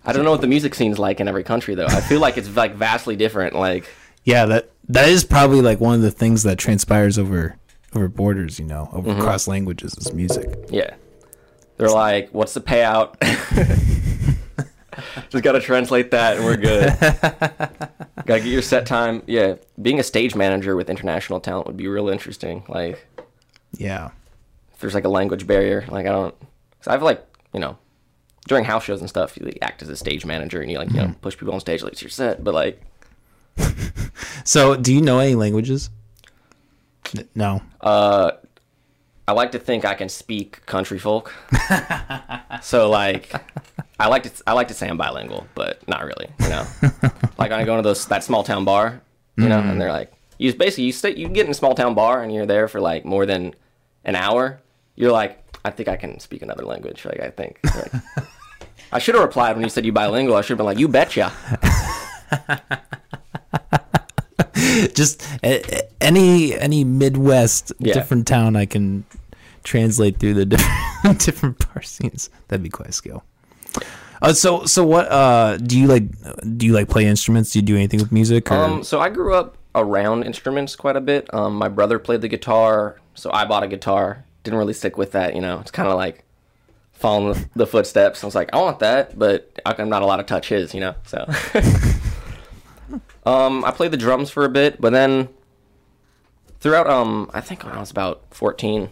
[0.05, 1.85] I don't know what the music scene's like in every country though.
[1.87, 3.55] I feel like it's like vastly different.
[3.55, 3.87] Like.
[4.23, 7.57] yeah, that that is probably like one of the things that transpires over
[7.95, 9.21] over borders, you know, over Mm-hmm.
[9.21, 10.53] cross languages is music.
[10.69, 10.93] Yeah.
[11.77, 13.15] They're like, what's the payout?
[15.29, 16.87] Just got to translate that and we're good.
[18.25, 19.23] got to get your set time.
[19.27, 19.55] Yeah.
[19.81, 22.63] Being a stage manager with international talent would be real interesting.
[22.67, 23.05] Like,
[23.77, 24.09] Yeah.
[24.73, 26.35] if there's like a language barrier, like, I don't,
[26.79, 27.77] cause I've like, you know,
[28.47, 30.89] during house shows and stuff, you like, act as a stage manager and you like,
[30.91, 32.43] you know, push people on stage like it's your set.
[32.43, 32.81] But like,
[34.43, 35.89] So, do you know any languages?
[37.35, 37.61] No.
[37.81, 38.31] uh,
[39.27, 41.33] I like to think I can speak country folk.
[42.61, 43.33] so like,
[43.99, 46.27] I like to I like to say I'm bilingual, but not really.
[46.39, 46.67] You know,
[47.37, 49.01] like when I go into those that small town bar,
[49.37, 49.79] you know, and mm.
[49.79, 52.45] they're like, you basically you stay you get in a small town bar and you're
[52.45, 53.55] there for like more than
[54.03, 54.61] an hour.
[54.95, 57.05] You're like, I think I can speak another language.
[57.05, 57.59] Like I think.
[57.63, 57.91] Like,
[58.91, 60.35] I should have replied when you said you bilingual.
[60.35, 61.31] I should have been like, you betcha.
[64.93, 65.23] Just
[65.99, 67.93] any any Midwest Yeah.
[67.93, 69.05] different town I can
[69.63, 72.29] translate through the different different parsings.
[72.47, 73.23] That'd be quite a skill.
[74.21, 76.03] Uh, so so what uh do you like
[76.57, 77.51] do you like play instruments?
[77.51, 80.95] Do you do anything with music or Um, so I grew up around instruments quite
[80.95, 81.31] a bit.
[81.33, 84.25] Um, my brother played the guitar, so I bought a guitar.
[84.43, 85.59] Didn't really stick with that, you know.
[85.59, 86.23] It's kind of like
[86.93, 88.23] following the, the footsteps.
[88.23, 90.95] I was like, I want that, but I'm not allowed to touch his, you know.
[91.05, 91.29] So,
[93.25, 95.29] um, I played the drums for a bit, but then
[96.59, 98.89] throughout, um, I think when I was about 14,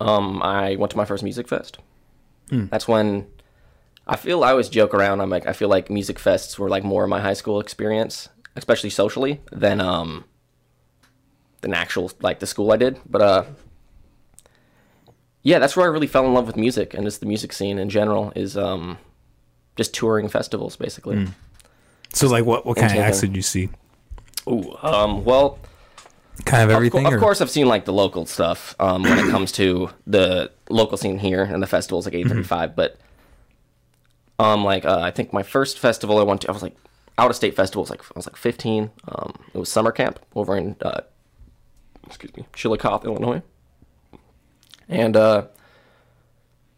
[0.00, 1.78] um, I went to my first music fest.
[2.68, 3.26] That's when
[4.06, 5.20] I feel I always joke around.
[5.20, 8.28] I'm like, I feel like music fests were like more of my high school experience,
[8.54, 10.24] especially socially, than um
[11.62, 12.98] than actual like the school I did.
[13.08, 13.44] But uh,
[15.42, 17.78] yeah, that's where I really fell in love with music and just the music scene
[17.78, 18.98] in general is um
[19.76, 21.26] just touring festivals basically.
[22.12, 23.68] so like what what kind of acts did you see?
[24.48, 25.58] Ooh, um, well,
[26.44, 27.04] Kind of Of, everything.
[27.06, 30.52] co- of course, I've seen like the local stuff um, when it comes to the
[30.68, 32.30] local scene here and the festivals like Mm-hmm.
[32.30, 32.76] 835.
[32.76, 33.00] But
[34.38, 36.76] um, like uh, I think my first festival I went to, I was like
[37.18, 37.90] out of state festivals.
[37.90, 38.90] Like I was like 15.
[39.08, 41.00] Um, it was summer camp over in uh,
[42.06, 43.42] excuse me Chillicothe, Illinois,
[44.88, 45.46] and uh,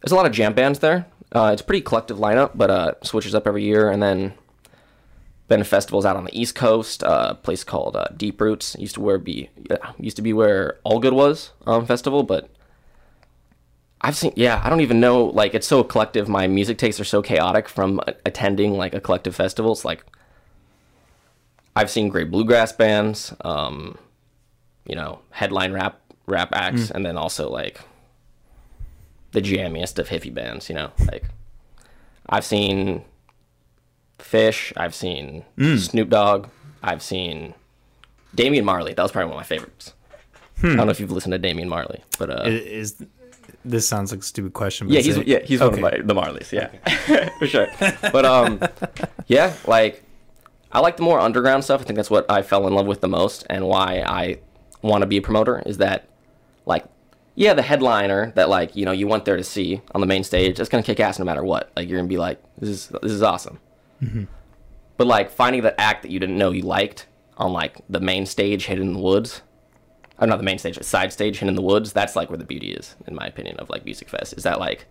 [0.01, 1.05] there's a lot of jam bands there.
[1.31, 3.89] Uh, it's a pretty collective lineup, but uh, switches up every year.
[3.89, 4.33] And then
[5.47, 8.75] been festivals out on the East Coast, uh, a place called Deep Roots.
[8.79, 9.49] Used to where be
[9.97, 12.49] used to be where All Good was um, festival, but
[14.01, 16.29] I've seen yeah, I don't even know like it's so collective.
[16.29, 19.73] My music tastes are so chaotic from attending like a collective festival.
[19.73, 20.03] It's like
[21.75, 23.97] I've seen great bluegrass bands, um,
[24.85, 27.81] you know, headline rap rap acts, and then also like
[29.31, 30.69] the jammiest of hippie bands.
[30.69, 31.25] You know, like
[32.29, 33.03] I've seen
[34.17, 34.71] Phish.
[34.77, 35.43] I've seen
[35.77, 36.47] Snoop Dogg.
[36.81, 37.53] I've seen
[38.33, 38.93] Damian Marley.
[38.93, 39.93] That was probably one of my favorites.
[40.63, 43.05] I don't know if you've listened to Damian Marley, but uh, I- is
[43.65, 44.87] this sounds like a stupid question?
[44.87, 45.81] But yeah, he's it- yeah he's okay.
[45.81, 46.51] one of my the Marleys.
[46.51, 47.67] Yeah, for sure.
[48.11, 48.61] But um,
[49.27, 50.03] yeah, like
[50.71, 51.81] I like the more underground stuff.
[51.81, 54.39] I think that's what I fell in love with the most, and why I
[54.81, 56.07] want to be a promoter is that
[56.65, 56.85] like
[57.35, 60.23] yeah, the headliner that like you know you went there to see on the main
[60.23, 61.71] stage, that's gonna kick ass no matter what.
[61.75, 63.59] Like you're gonna be like this is this is awesome.
[64.97, 68.25] But like finding that act that you didn't know you liked on like the main
[68.25, 69.41] stage hidden in the woods,
[70.19, 71.93] or not the main stage, a side stage hidden in the woods.
[71.93, 74.33] That's like where the beauty is, in my opinion, of like Music Fest.
[74.33, 74.85] Is that like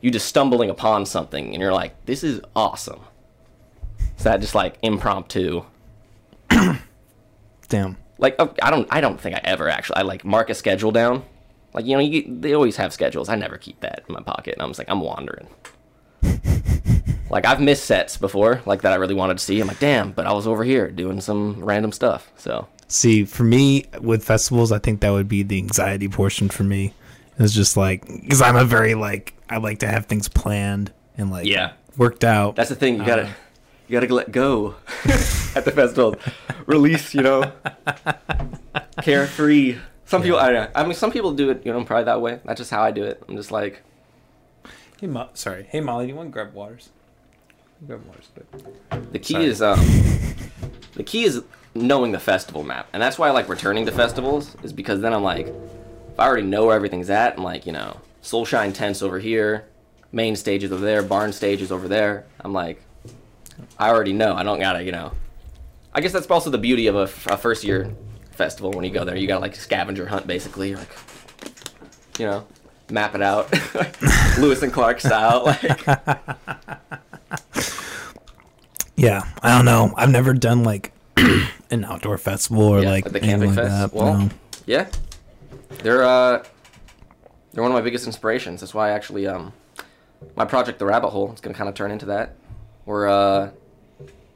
[0.00, 3.00] you just stumbling upon something and you're like, this is awesome.
[4.16, 5.64] Is that just like impromptu?
[7.68, 7.96] Damn.
[8.18, 10.92] Like oh, I don't I don't think I ever actually I like mark a schedule
[10.92, 11.24] down.
[11.72, 13.28] Like you know you, they always have schedules.
[13.28, 14.54] I never keep that in my pocket.
[14.54, 15.48] And I'm just like I'm wandering.
[17.30, 19.60] like I've missed sets before, like that I really wanted to see.
[19.60, 22.30] I'm like damn, but I was over here doing some random stuff.
[22.36, 26.64] So See, for me with festivals, I think that would be the anxiety portion for
[26.64, 26.92] me.
[27.38, 31.30] It's just like because I'm a very like I like to have things planned and
[31.30, 31.72] like Yeah.
[31.96, 32.56] worked out.
[32.56, 32.98] That's the thing.
[32.98, 33.28] You gotta,
[33.88, 34.74] you gotta let go
[35.54, 36.16] at the festival.
[36.66, 37.52] Release, you know,
[39.02, 39.76] carefree.
[40.04, 42.40] Some people, I, I mean, some people do it, you know, probably that way.
[42.44, 43.22] That's just how I do it.
[43.28, 43.82] I'm just like,
[45.00, 45.66] hey, Mo- sorry.
[45.70, 46.90] Hey, Molly, do you want to grab waters?
[47.86, 49.12] Grab waters, quick.
[49.12, 49.44] the key Sorry.
[49.46, 49.78] is, um,
[50.94, 51.42] the key is
[51.74, 54.56] knowing the festival map, and that's why I like returning to festivals.
[54.62, 57.72] Is because then I'm like, if I already know where everything's at, I'm like, you
[57.72, 59.66] know, Soulshine tents over here,
[60.12, 62.26] main stage is over there, barn stage is over there.
[62.40, 62.82] I'm like,
[63.78, 64.34] I already know.
[64.34, 65.12] I don't gotta, you know.
[65.92, 67.94] I guess that's also the beauty of a first year
[68.32, 68.70] festival.
[68.70, 70.96] When you go there, you gotta like scavenger hunt basically, You're like,
[72.18, 72.46] you know,
[72.90, 73.52] map it out,
[74.38, 75.44] Lewis and Clark style.
[75.44, 75.86] Like,
[78.96, 79.94] Yeah, I don't know.
[79.96, 80.92] I've never done like
[81.70, 83.92] an outdoor festival or Yeah, like the camping like fest.
[83.92, 83.98] that.
[83.98, 84.28] Well, no.
[84.66, 84.88] yeah,
[85.82, 86.44] they're uh,
[87.52, 88.60] they're one of my biggest inspirations.
[88.60, 89.52] That's why I actually um,
[90.36, 92.34] my project, The Rabbit Hole, is gonna kind of turn into that.
[92.86, 93.50] We're uh,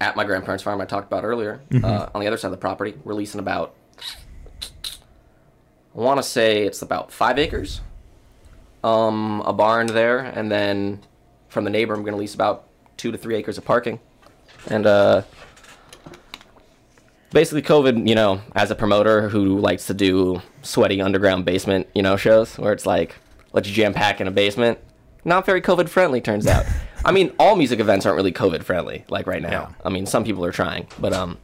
[0.00, 2.58] at my grandparents' farm I talked about earlier, uh, on the other side of the
[2.58, 3.74] property, releasing about.
[5.96, 7.80] I want to say it's about five acres.
[8.82, 11.00] Um, a barn there, and then
[11.48, 12.66] from the neighbor, I'm gonna lease about
[12.96, 13.98] two to three acres of parking,
[14.68, 15.22] and uh
[17.34, 22.00] basically COVID, you know, as a promoter who likes to do sweaty underground basement, you
[22.00, 23.16] know, shows where it's like
[23.52, 24.78] let you jam pack in a basement,
[25.24, 26.64] not very COVID friendly turns out.
[27.04, 29.50] I mean, all music events aren't really COVID friendly like right now.
[29.50, 29.68] Yeah.
[29.84, 31.36] I mean, some people are trying, but um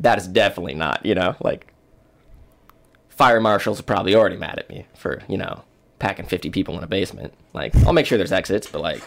[0.00, 1.72] that is definitely not, you know, like
[3.10, 5.62] fire marshals are probably already mad at me for, you know,
[6.04, 7.32] packing 50 people in a basement.
[7.54, 9.00] Like, I'll make sure there's exits, but like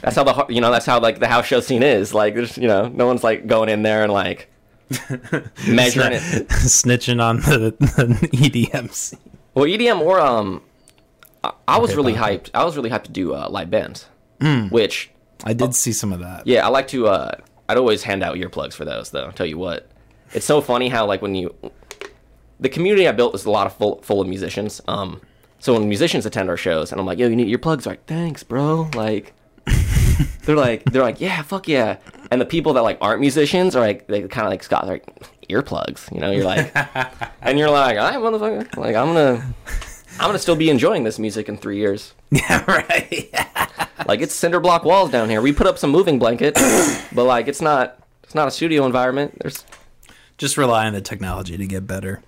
[0.00, 2.56] that's how the you know that's how like the house show scene is like there's
[2.56, 4.50] you know no one's like going in there and like
[5.68, 9.18] measuring it Snitching on the, the EDM scene.
[9.54, 10.62] well edm or um
[11.44, 14.06] i, I was Okay, really hyped i was really hyped to do uh, live bands
[14.40, 14.68] Hmm.
[14.68, 15.10] which
[15.44, 16.46] I did see some of that.
[16.46, 17.32] yeah i like to uh
[17.68, 19.90] i'd always hand out earplugs for those though I'll tell you what
[20.32, 21.54] it's so funny how like when you
[22.60, 24.80] the community i built is a lot of full, full of musicians.
[24.88, 25.20] Um
[25.60, 27.82] so when musicians attend our shows and i'm like yo you need earplugs?
[27.84, 28.88] They're like thanks bro.
[28.94, 29.34] Like
[30.44, 31.98] they're like they're like yeah fuck yeah.
[32.30, 35.04] And the people that like aren't musicians are like they kind of like scott like
[35.48, 36.30] earplugs you know?
[36.30, 36.70] You're like
[37.42, 38.76] and you're like i motherfucker.
[38.76, 39.54] Like i'm gonna
[40.20, 42.14] i'm gonna still be enjoying this music in three years.
[42.30, 43.30] Yeah, right.
[44.06, 45.40] like it's cinder block walls down here.
[45.40, 46.54] We put up some moving blanket
[47.14, 49.38] but like it's not it's not a studio environment.
[49.40, 49.64] There's
[50.36, 52.22] Just rely on the technology to get better.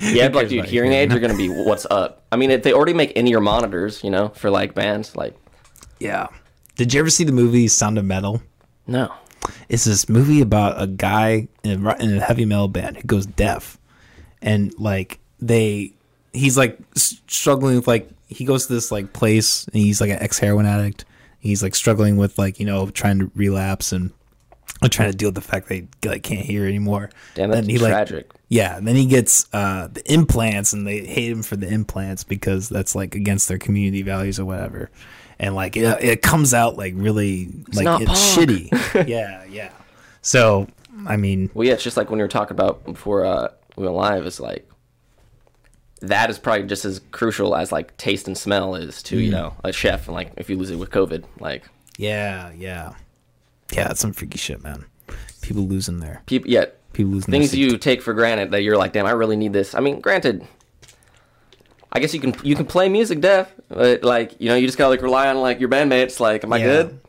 [0.00, 2.92] Yeah but like dude hearing aids are gonna be what's up i mean they already
[2.92, 5.36] make in-ear monitors you know for like bands like
[5.98, 6.28] Yeah.
[6.76, 8.40] Did you ever see the movie Sound of Metal?
[8.86, 9.12] no
[9.68, 13.26] It's this movie about a guy in a, in a heavy metal band who goes
[13.26, 13.78] deaf,
[14.42, 15.92] and like they,
[16.32, 20.22] he's like struggling with like he goes to this like place and he's like an
[20.22, 21.04] ex heroin addict.
[21.38, 24.12] He's like struggling with like you know trying to relapse and
[24.82, 27.10] like, trying to deal with the fact they like can't hear anymore.
[27.34, 31.06] damn that's he like tragic yeah, and then he gets uh, the implants, and they
[31.06, 34.90] hate him for the implants because that's like against their community values or whatever.
[35.38, 38.50] And like it, it comes out like really like it's punk.
[38.50, 39.08] shitty.
[39.08, 39.70] yeah, yeah.
[40.22, 40.66] So
[41.06, 43.84] I mean, Well, yeah, it's just like when we were talking about before uh, we
[43.84, 44.26] went live.
[44.26, 44.68] It's like
[46.00, 49.24] that is probably just as crucial as like taste and smell is to Mm.
[49.24, 50.08] you know a chef.
[50.08, 52.94] And like if you lose it with COVID, like yeah, yeah,
[53.72, 53.88] yeah.
[53.88, 54.84] That's some freaky shit, man.
[55.42, 58.92] People losing their people, yeah, people losing things you take for granted that you're like,
[58.92, 59.74] damn, I really need this.
[59.74, 60.46] I mean, granted,
[61.92, 64.78] I guess you can you can play music deaf, but like you know you just
[64.78, 66.20] gotta like rely on like your bandmates.
[66.20, 66.64] Like, am I Yeah.
[66.66, 67.00] good?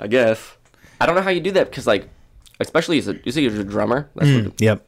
[0.00, 0.56] I guess.
[1.00, 2.08] I don't know how you do that because like,
[2.58, 4.10] especially as a you see you're a drummer.
[4.16, 4.86] That's what, Yep.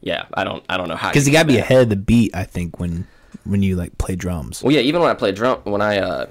[0.00, 1.96] yeah, I don't I don't know how Because you do gotta be ahead of the
[1.96, 2.34] beat.
[2.34, 3.06] I think when
[3.44, 4.62] when you like play drums.
[4.62, 6.26] Well, yeah, even when I play drum, when I uh,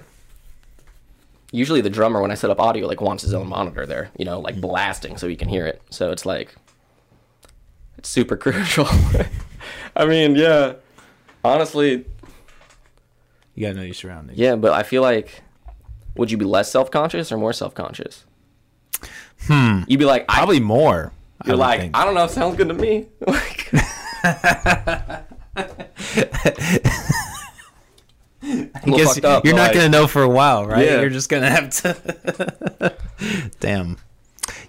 [1.52, 4.26] usually the drummer when I set up audio like wants his own monitor there, you
[4.26, 5.82] know, like blasting so he can hear it.
[5.90, 6.56] So it's like
[7.98, 8.88] it's super crucial.
[9.96, 10.74] I mean, yeah,
[11.44, 12.06] honestly,
[13.56, 14.38] You gotta know your surroundings.
[14.38, 15.42] yeah, but I feel like
[16.16, 18.24] would you be less self conscious or more self conscious?
[19.48, 19.82] Hmm.
[19.88, 21.14] You'd be like, I, Probably more.
[21.46, 21.96] You're would like, think.
[21.98, 23.06] I don't know, sounds good to me.
[23.28, 23.72] Like,
[28.76, 30.86] I guess up, you're not like- gonna know for a while, right?
[30.86, 31.02] Yeah.
[31.02, 32.96] You're just gonna have to.
[33.60, 33.98] Damn.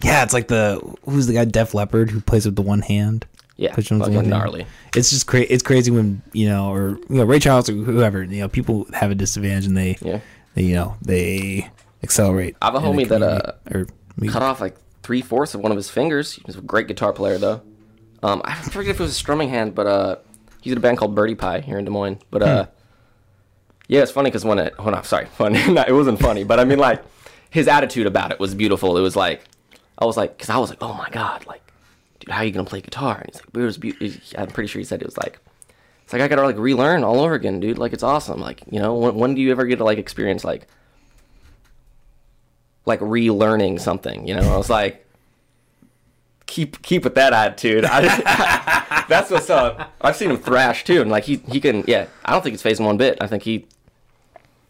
[0.03, 3.27] Yeah, it's like the who's the guy Def Leppard who plays with the one hand.
[3.57, 4.31] yeah, Push on with fucking one hand.
[4.31, 4.67] gnarly.
[4.97, 5.47] It's just crazy.
[5.47, 8.23] It's crazy when you know, or you know, Ray Charles or whoever.
[8.23, 10.21] You know, people have a disadvantage and they, Yeah.
[10.55, 11.69] they you know, they
[12.03, 12.57] accelerate.
[12.63, 13.87] I have a homie that, uh, or
[14.29, 16.33] Cut off like three fourths of one of his fingers.
[16.33, 17.63] He was a great guitar player though.
[18.23, 20.17] Um, I forget if it was a strumming hand, but uh,
[20.61, 22.19] he's in a band called Birdie Pie here in Des Moines.
[22.31, 22.71] But uh, Hmm.
[23.89, 26.65] Yeah, it's funny because when it, when I, sorry, funny, it wasn't funny, but I
[26.65, 27.03] mean like
[27.51, 28.97] his attitude about it was beautiful.
[28.97, 29.43] It was like,
[29.99, 31.63] I was like, because I was like, oh my god, like,
[32.21, 33.17] dude, how are you gonna play guitar?
[33.17, 34.41] And he's like, it was beautiful.
[34.41, 35.41] I'm pretty sure he said it was like,
[36.05, 37.79] it's like I gotta like relearn all over again, dude.
[37.79, 38.41] Like it's awesome.
[38.41, 40.67] Like you know, when, when do you ever get to like experience like
[42.87, 44.27] like relearning something?
[44.27, 45.07] You know, I was like,
[46.47, 47.85] keep keep with that attitude.
[47.85, 49.93] I, that's what's up.
[50.01, 52.07] I've seen him thrash too, and like he he can yeah.
[52.25, 53.19] I don't think it's phasing one bit.
[53.21, 53.67] I think he.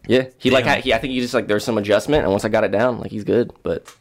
[0.09, 0.75] Yeah, he like Damn.
[0.77, 0.92] had, he.
[0.94, 3.11] I think he just like there's some adjustment, and once I got it down, like
[3.12, 3.53] he's good.
[3.62, 3.94] But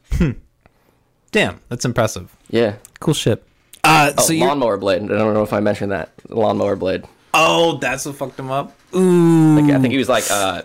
[1.31, 2.35] Damn, that's impressive.
[2.49, 3.43] yeah, Cool shit.
[3.83, 5.03] Uh, oh, so lawnmower blade.
[5.03, 7.03] I don't know if I mentioned that lawnmower blade.
[7.33, 8.73] oh, that's what fucked him up.
[8.95, 10.63] Ooh, Like I think he was like uh,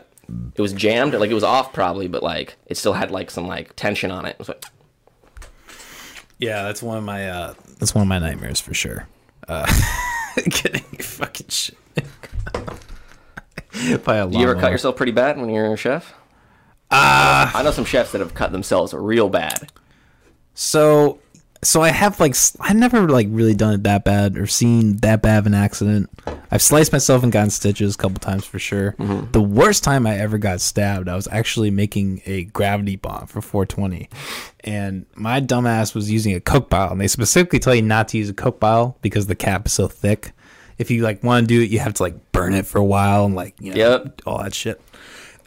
[0.55, 3.47] it was jammed, like it was off probably, but like it still had like some
[3.47, 4.37] like tension on it.
[4.41, 4.65] It like,
[6.39, 9.09] yeah, that's one of my uh, that's one of my nightmares for sure.
[9.49, 9.67] Uh,
[10.37, 11.77] getting fucking shit.
[14.05, 16.15] By a do you ever cut yourself pretty bad when you're a chef?
[16.91, 19.73] Uh, I know some chefs that have cut themselves real bad.
[20.53, 21.21] So,
[21.63, 25.23] so I have like I never like really done it that bad or seen that
[25.23, 26.11] bad of an accident.
[26.51, 28.95] I've sliced myself and gotten stitches a couple times for sure.
[29.33, 33.41] The worst time I ever got stabbed, I was actually making a gravity bomb for
[33.41, 34.11] 420,
[34.61, 38.19] and my dumbass was using a coke bottle, and they specifically tell you not to
[38.19, 40.33] use a coke bottle because the cap is so thick.
[40.83, 42.85] If you like want to do it, you have to like burn it for a
[42.85, 44.23] while and like you know Yep.
[44.27, 44.81] all that shit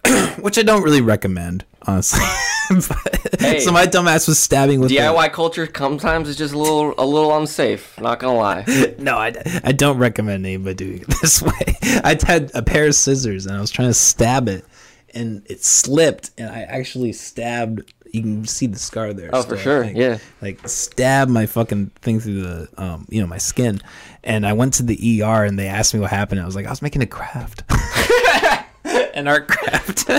[0.40, 2.26] which I don't really recommend, honestly.
[2.70, 3.60] But- Hey.
[3.60, 7.36] so my dumbass was stabbing with DIY culture sometimes is just a little a little
[7.38, 8.00] unsafe.
[8.02, 8.64] Not gonna lie.
[8.98, 11.78] No, I, I don't recommend anybody doing it this way.
[12.04, 14.66] I had a pair of scissors and I was trying to stab it,
[15.14, 17.94] and it slipped, and I actually stabbed.
[18.16, 19.30] You can see the scar there.
[19.34, 20.18] Oh, for sure, like- yeah.
[20.42, 23.82] Like stab my fucking thing through the um, you know, my skin,
[24.24, 26.42] and I went to the ER and they asked me what happened.
[26.42, 27.64] I was like, I was making a craft,
[28.86, 30.10] an art craft.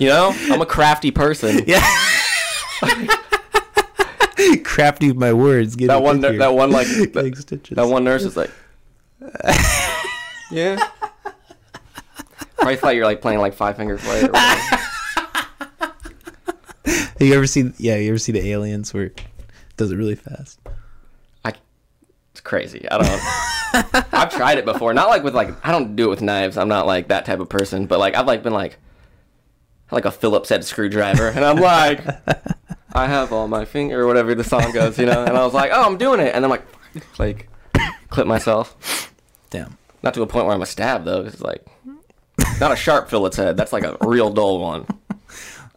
[0.00, 1.64] You know, I'm a crafty person.
[1.66, 1.84] Yeah.
[4.64, 5.74] Crafty with my words.
[5.74, 7.74] Get That one, that one, like that, stitches.
[7.76, 8.50] that one nurse is like,
[10.52, 10.78] yeah.
[12.56, 14.24] Probably thought you were like playing like Five Finger Fight.
[14.24, 14.82] Or whatever.
[17.20, 17.72] You ever see?
[17.78, 19.20] Yeah, you ever see the aliens where it
[19.76, 20.60] does it really fast?
[21.44, 21.52] I,
[22.32, 22.86] it's crazy.
[22.90, 24.14] I don't.
[24.14, 24.94] I've tried it before.
[24.94, 26.56] Not like with like I don't do it with knives.
[26.56, 27.86] I'm not like that type of person.
[27.86, 28.78] But like I've like been like,
[29.90, 32.04] like a Phillips head screwdriver, and I'm like,
[32.92, 35.24] I have all my finger or whatever the song goes, you know.
[35.24, 36.64] And I was like, oh, I'm doing it, and I'm like,
[37.18, 37.48] like,
[38.10, 39.12] clip myself.
[39.50, 39.76] Damn.
[40.02, 41.24] Not to a point where I'm a stab though.
[41.24, 41.66] 'cause It's like
[42.60, 43.56] not a sharp Phillips head.
[43.56, 44.86] That's like a real dull one.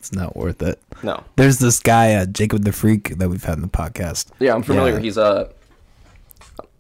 [0.02, 0.82] It's not worth it.
[1.04, 1.24] No.
[1.36, 4.30] There's this guy, uh, Jacob the Freak, that we've had in the podcast.
[4.40, 4.96] Yeah, I'm familiar.
[4.96, 5.00] Yeah.
[5.02, 5.52] He's uh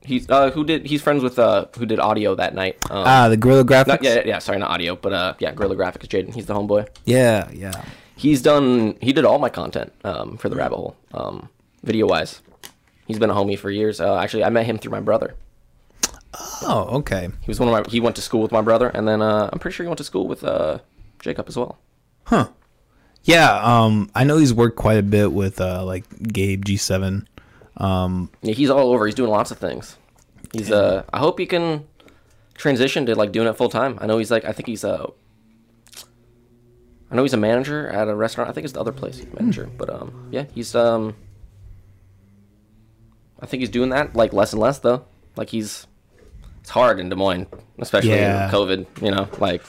[0.03, 2.77] he's uh who did he's friends with uh who did audio that night.
[2.89, 3.88] Um, Ah, the Gorilla Graphics.
[3.89, 6.34] not, yeah, yeah, sorry, not audio, but uh yeah, Gorilla Graphics Jaden.
[6.34, 6.88] He's the homeboy.
[7.05, 7.84] yeah, yeah.
[8.15, 10.95] He's done he did all my content um for the rabbit hole.
[11.13, 11.49] Um
[11.84, 12.41] video wise.
[13.05, 14.01] He's been a homie for years.
[14.01, 15.36] Uh, actually I met him through my brother.
[16.63, 17.29] Oh, okay.
[17.41, 19.47] He was one of my he went to school with my brother and then uh
[19.53, 20.79] I'm pretty sure he went to school with uh
[21.19, 21.77] Jacob as well.
[22.25, 22.47] Huh.
[23.23, 23.53] Yeah.
[23.62, 27.25] Um, I know he's worked quite a bit with uh, like Gabe G7.
[27.77, 29.05] Um, Yeah, he's all over.
[29.05, 29.97] He's doing lots of things.
[30.53, 31.86] He's uh I hope he can
[32.55, 33.97] transition to like doing it full time.
[34.01, 35.07] I know he's like I think he's uh
[37.10, 38.49] I know he's a manager at a restaurant.
[38.49, 39.69] I think it's the other place he's a manager.
[39.77, 41.15] But um yeah, he's um
[43.39, 45.05] I think he's doing that like less and less though.
[45.38, 45.87] Like he's
[46.60, 47.48] it's hard in Des Moines,
[47.79, 48.46] especially Yeah.
[48.48, 49.63] in COVID, you know, like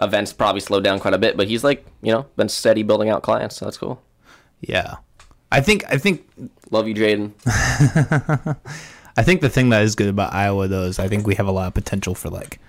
[0.00, 3.08] events probably slowed down quite a bit, but he's like, you know, been steady building
[3.08, 4.02] out clients, so that's cool.
[4.60, 4.96] yeah.
[5.52, 6.28] I think I think
[6.70, 7.32] Love you, Jaden.
[9.16, 11.46] I think the thing that is good about Iowa though is I think we have
[11.46, 12.60] a lot of potential for like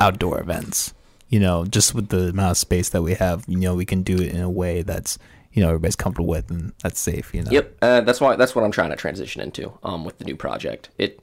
[0.00, 0.92] outdoor events.
[1.28, 4.02] You know, just with the amount of space that we have, you know, we can
[4.02, 5.18] do it in a way that's
[5.52, 7.32] you know everybody's comfortable with and that's safe.
[7.32, 7.50] You know.
[7.50, 10.36] Yep, uh, that's why that's what I'm trying to transition into um, with the new
[10.36, 10.90] project.
[10.98, 11.20] It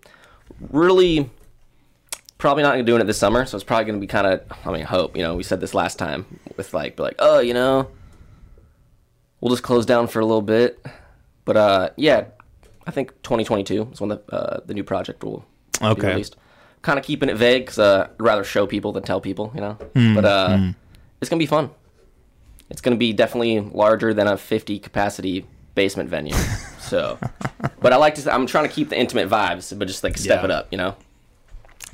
[0.70, 1.30] really
[2.42, 4.42] probably not gonna doing it this summer, so it's probably gonna be kind of.
[4.66, 6.26] I mean, hope you know we said this last time
[6.58, 7.88] with like, be like, oh, you know,
[9.40, 10.84] we'll just close down for a little bit.
[11.46, 12.26] But uh, yeah,
[12.86, 15.46] I think 2022 is when the uh, the new project will
[15.80, 16.08] be Okay.
[16.10, 16.36] released.
[16.82, 19.62] Kind of keeping it vague because uh, I'd rather show people than tell people, you
[19.62, 19.74] know.
[19.96, 20.72] Hmm, but uh,
[21.22, 21.70] it's gonna be fun.
[22.72, 26.34] It's gonna be definitely larger than a 50 capacity basement venue.
[26.80, 27.20] so,
[27.82, 28.34] but I like to.
[28.34, 30.46] I'm trying to keep the intimate vibes, but just like step Yeah.
[30.46, 30.96] it up, you know.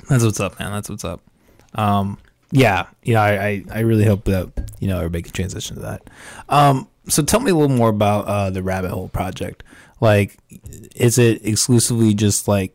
[0.08, 0.72] That's what's up, man.
[0.72, 1.20] That's what's up.
[1.74, 2.18] Um,
[2.50, 4.50] yeah, you know, I, I, I really hope that
[4.80, 6.02] you know everybody can transition to that.
[6.48, 9.62] Um, so tell me a little more about uh, the Rabbit Hole project.
[10.00, 10.38] Like,
[10.96, 12.72] is it exclusively just like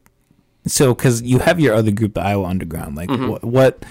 [0.67, 0.93] so?
[0.93, 2.95] Because you have your other group, the Iowa Underground.
[2.95, 3.27] Like, Mm-hmm.
[3.29, 3.85] what, what?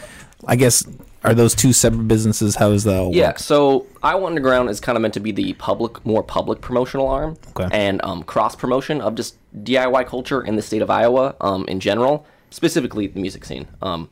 [0.46, 0.84] I guess
[1.24, 2.56] are those two separate businesses?
[2.56, 2.98] How is that?
[2.98, 3.38] All Yeah, work?
[3.38, 7.36] so Iowa Underground is kind of meant to be the public, more public promotional arm
[7.56, 7.68] Okay.
[7.72, 11.78] and um, cross promotion of just DIY culture in the state of Iowa um, in
[11.78, 13.66] general, specifically the music scene.
[13.82, 14.08] Um,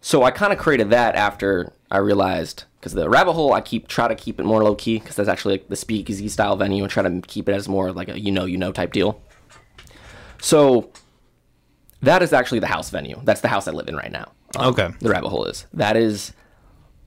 [0.00, 3.88] so I kind of created that after I realized because the rabbit hole I keep
[3.88, 6.82] try to keep it more low key because that's actually like the speakeasy style venue
[6.82, 9.20] and try to keep it as more like a you know you know type deal.
[10.40, 10.90] So
[12.00, 13.20] that is actually the house venue.
[13.24, 14.88] That's the house I live in right now Okay.
[15.00, 15.66] the rabbit hole is.
[15.72, 16.32] That is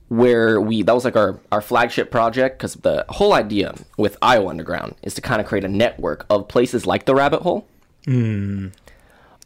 [0.08, 4.48] where we that was like our our flagship project because the whole idea with Iowa
[4.50, 7.66] Underground is to kind of create a network of places like the rabbit hole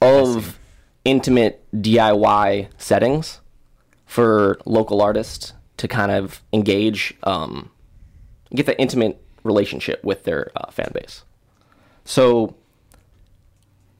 [0.01, 0.59] of
[1.05, 3.40] intimate DIY settings
[4.07, 7.70] for local artists to kind of engage, um,
[8.55, 11.24] get that intimate relationship with their uh, fan base.
[12.05, 12.55] So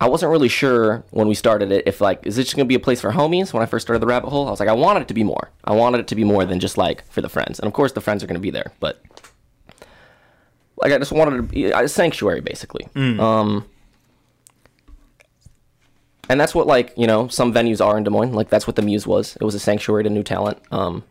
[0.01, 2.75] I wasn't really sure when we started it if like is this just gonna be
[2.75, 4.47] a place for homies when I first started the rabbit hole.
[4.47, 5.51] I was like I wanted it to be more.
[5.65, 7.59] I wanted it to be more than just like for the friends.
[7.59, 9.03] And of course the friends are gonna be there, but
[10.83, 12.87] like I just wanted to be a sanctuary basically.
[13.21, 13.65] Um
[16.29, 18.33] and that's what like, you know, some venues are in Des Moines.
[18.33, 19.37] Like that's what the Muse was.
[19.37, 20.59] It was a sanctuary to new talent.
[20.71, 21.05] Um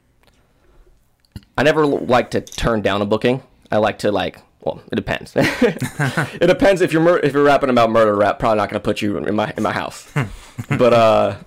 [1.57, 3.41] I never like to turn down a booking.
[3.71, 5.33] I like to like well, it depends.
[5.35, 9.01] it depends if you're mur- if you're rapping about murder rap, probably not gonna put
[9.01, 10.11] you in my in my house.
[10.69, 11.37] but uh,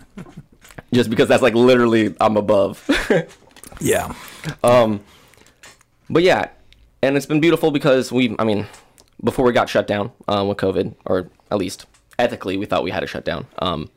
[0.92, 2.88] just because that's like literally I'm above.
[3.80, 4.14] Yeah.
[4.62, 5.00] Um,
[6.10, 6.50] but yeah,
[7.02, 8.66] and it's been beautiful because we, I mean,
[9.22, 11.86] before we got shut down uh, with COVID, or at least
[12.18, 13.46] ethically, we thought we had to shut down.
[13.58, 13.88] Um,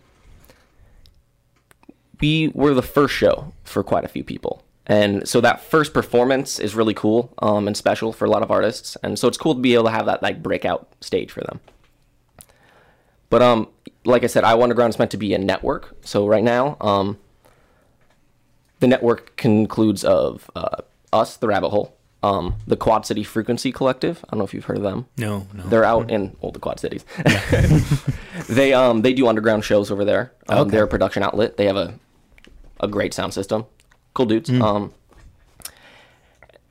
[2.20, 4.64] we were the first show for quite a few people.
[4.88, 8.52] And so that first performance is really cool um, and special for a lot of
[8.52, 8.98] artists.
[9.04, 11.60] And so it's cool to be able to have that like breakout stage for them.
[13.30, 13.70] But um,
[14.04, 15.96] like I said, I Underground is meant to be a network.
[16.06, 17.18] So right now, um,
[18.80, 20.78] the network concludes of uh,
[21.14, 24.24] us, the Rabbit Hole, um, the Quad City Frequency Collective.
[24.26, 25.08] I don't know if you've heard of them.
[25.18, 25.48] No.
[25.54, 25.64] No.
[25.64, 27.04] They're out in well, the Quad Cities.
[28.48, 30.34] they um they do underground shows over there.
[30.48, 30.72] Um, Okay.
[30.72, 31.58] They're a production outlet.
[31.58, 31.96] They have a
[32.80, 33.66] a great sound system.
[34.14, 34.50] Cool dudes.
[34.50, 34.94] Um,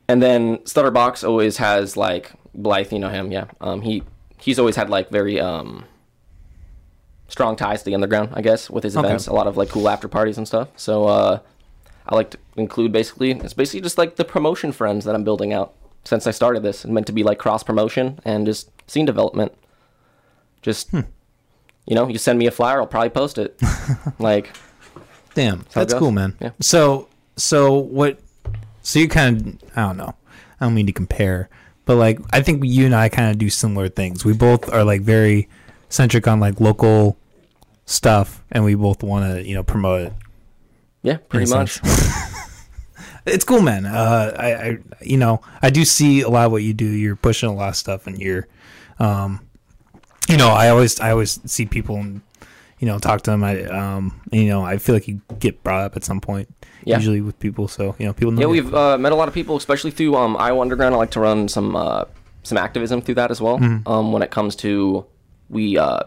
[0.08, 3.46] and then Stutterbox always has like Blythe, you know him, yeah.
[3.60, 4.02] Um, he
[4.38, 5.84] he's always had like very um
[7.28, 9.06] strong ties to the underground, I guess, with his Okay.
[9.06, 9.26] events.
[9.28, 10.68] A lot of like cool after parties and stuff.
[10.76, 11.38] So uh,
[12.06, 15.52] I like to include basically it's basically just like the promotion friends that I'm building
[15.52, 15.74] out
[16.04, 16.84] since I started this.
[16.84, 19.52] It's meant to be like cross promotion and just scene development.
[20.62, 21.00] Just Hmm.
[21.86, 23.60] you know, you send me a flyer, I'll probably post it.
[24.18, 24.50] like
[25.34, 26.36] Damn, that's cool, man.
[26.40, 26.50] Yeah.
[26.60, 28.18] So, so what?
[28.82, 30.14] So you kind of, I don't know.
[30.60, 31.48] I don't mean to compare,
[31.84, 34.24] but like I think you and I kind of do similar things.
[34.24, 35.48] We both are like very
[35.88, 37.16] centric on like local
[37.86, 40.12] stuff, and we both want to, you know, promote it.
[41.02, 41.80] Yeah, pretty much.
[43.26, 43.84] It's cool, man.
[43.84, 46.86] Uh, I, I, you know, I do see a lot of what you do.
[46.86, 48.48] You're pushing a lot of stuff, and you're,
[48.98, 49.46] um,
[50.28, 52.22] you know, I always, I always see people and,
[52.78, 53.44] you know, talk to them.
[53.44, 56.48] I, um, you know, I feel like you get brought up at some point,
[56.84, 56.96] Yeah.
[56.96, 57.68] usually with people.
[57.68, 58.40] So you know, people know.
[58.40, 60.94] Yeah, we've uh, met a lot of people, especially through um, Iowa Underground.
[60.94, 62.04] I like to run some uh,
[62.42, 63.56] some activism through that as well.
[63.86, 65.04] Um, when it comes to
[65.50, 66.00] we uh,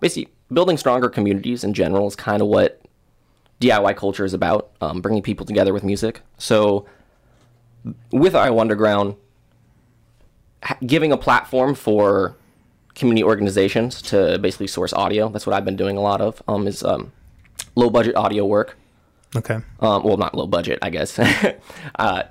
[0.00, 2.82] basically building stronger communities in general is kind of what
[3.60, 4.70] DIY culture is about.
[4.80, 6.20] Um, bringing people together with music.
[6.38, 6.86] So
[8.12, 9.16] with Iowa Underground,
[10.62, 12.36] ha- giving a platform for
[12.94, 15.28] community organizations to basically source audio.
[15.28, 16.42] That's what I've been doing a lot of.
[16.48, 17.12] Um, is um,
[17.76, 18.76] low budget audio work
[19.36, 19.56] Okay.
[19.80, 21.18] um, well, not low budget, I guess,
[21.98, 22.22] uh,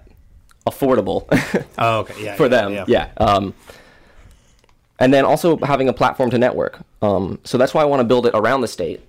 [0.66, 1.26] affordable
[1.78, 2.24] Oh, okay.
[2.26, 2.36] Yeah.
[2.36, 2.86] for them.
[2.88, 3.10] Yeah.
[3.18, 3.54] Um,
[5.00, 6.80] and then also having a platform to network.
[7.02, 9.02] Um, so that's why I want to build it around the state.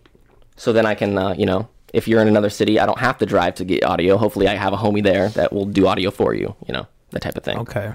[0.57, 3.19] So then I can, uh, you know, if you're in another city, I don't have
[3.19, 4.17] to drive to get audio.
[4.17, 6.55] Hopefully, I have a homie there that will do audio for you.
[6.67, 7.59] You know, that type of thing.
[7.59, 7.93] Okay.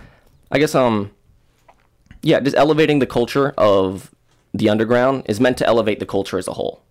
[0.51, 1.11] I guess um
[2.21, 4.09] yeah, just elevating the culture of
[4.53, 6.81] the underground is meant to elevate the culture as a whole.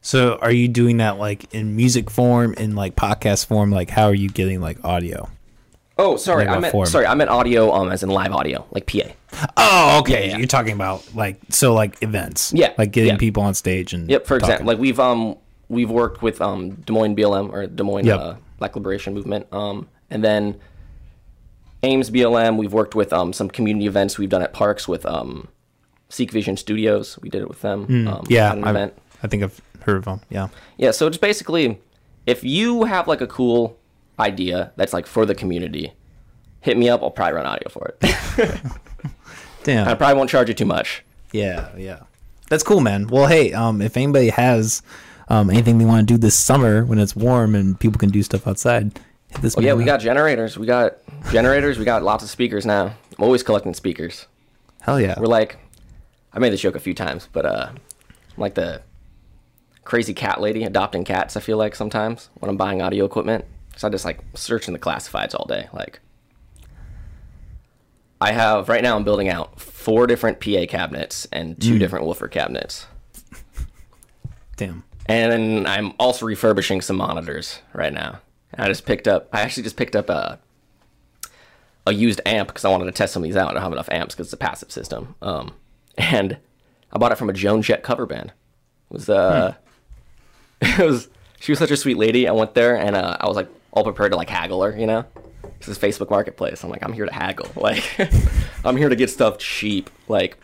[0.00, 3.72] So, are you doing that like in music form, in like podcast form?
[3.72, 5.28] Like, how are you getting like audio?
[5.98, 6.86] Oh, sorry, I meant form?
[6.86, 9.48] sorry, I meant audio, um, as in live audio, like PA.
[9.56, 10.26] Oh, okay.
[10.26, 10.36] Yeah, yeah.
[10.38, 12.52] You're talking about like so like events.
[12.54, 13.18] Yeah, Like getting yeah.
[13.18, 14.26] people on stage and Yep.
[14.26, 14.52] For talking.
[14.52, 15.36] example, like we've um
[15.68, 18.18] we've worked with um Des Moines BLM or Des Moines Yep.
[18.20, 20.58] uh, Black Liberation Movement, um, and then
[21.82, 22.56] Ames BLM.
[22.56, 25.48] We've worked with um some community events we've done at parks with um
[26.08, 27.18] Seek Vision Studios.
[27.20, 27.82] We did it with them.
[28.08, 28.32] um, Hmm.
[28.32, 28.94] yeah, an I, event.
[29.22, 30.20] I think I've heard of them.
[30.30, 30.48] Yeah.
[30.78, 31.80] Yeah, so it's basically
[32.26, 33.76] if you have like a cool
[34.18, 35.92] idea that's like for the community,
[36.60, 37.02] hit me up.
[37.02, 38.60] I'll probably run audio for it.
[39.64, 39.88] Damn.
[39.88, 41.04] I probably won't charge you too much.
[41.32, 42.00] Yeah, yeah.
[42.48, 43.08] That's cool, man.
[43.08, 44.80] Well, hey, um, if anybody has
[45.28, 48.22] um, anything they want to do this summer when it's warm and people can do
[48.22, 48.98] stuff outside,
[49.28, 49.56] hit this.
[49.56, 50.58] Well, yeah, we got generators.
[50.58, 50.98] We got
[51.30, 51.78] generators.
[51.78, 52.94] We got lots of speakers now.
[53.18, 54.26] I'm always collecting speakers.
[54.80, 55.18] hell yeah.
[55.18, 55.58] We're like,
[56.32, 57.78] I made this joke a few times, but uh, I'm
[58.36, 58.82] like the
[59.84, 61.36] crazy cat lady adopting cats.
[61.36, 64.80] I feel like sometimes when I'm buying audio equipment, because I just like searching the
[64.80, 65.68] classifieds all day.
[65.72, 66.00] Like,
[68.20, 68.96] I have right now.
[68.96, 72.86] I'm building out four different PA cabinets and two different woofer cabinets,
[74.56, 74.84] Damn.
[75.08, 78.20] And I'm also refurbishing some monitors right now.
[78.56, 79.28] I just picked up.
[79.32, 80.38] I actually just picked up a
[81.86, 83.50] a used amp because I wanted to test some of these out.
[83.50, 85.14] I don't have enough amps because it's a passive system.
[85.22, 85.54] Um,
[85.98, 86.38] and
[86.92, 88.32] I bought it from a Joan Jett cover band.
[88.90, 89.54] It was uh,
[90.60, 91.08] it was
[91.40, 92.28] she was such a sweet lady.
[92.28, 94.86] I went there and uh, I was like all prepared to like haggle her, you
[94.86, 95.04] know.
[95.58, 96.62] This is Facebook Marketplace.
[96.64, 97.50] I'm like, I'm here to haggle.
[97.56, 97.84] Like,
[98.64, 99.90] I'm here to get stuff cheap.
[100.08, 100.36] Like,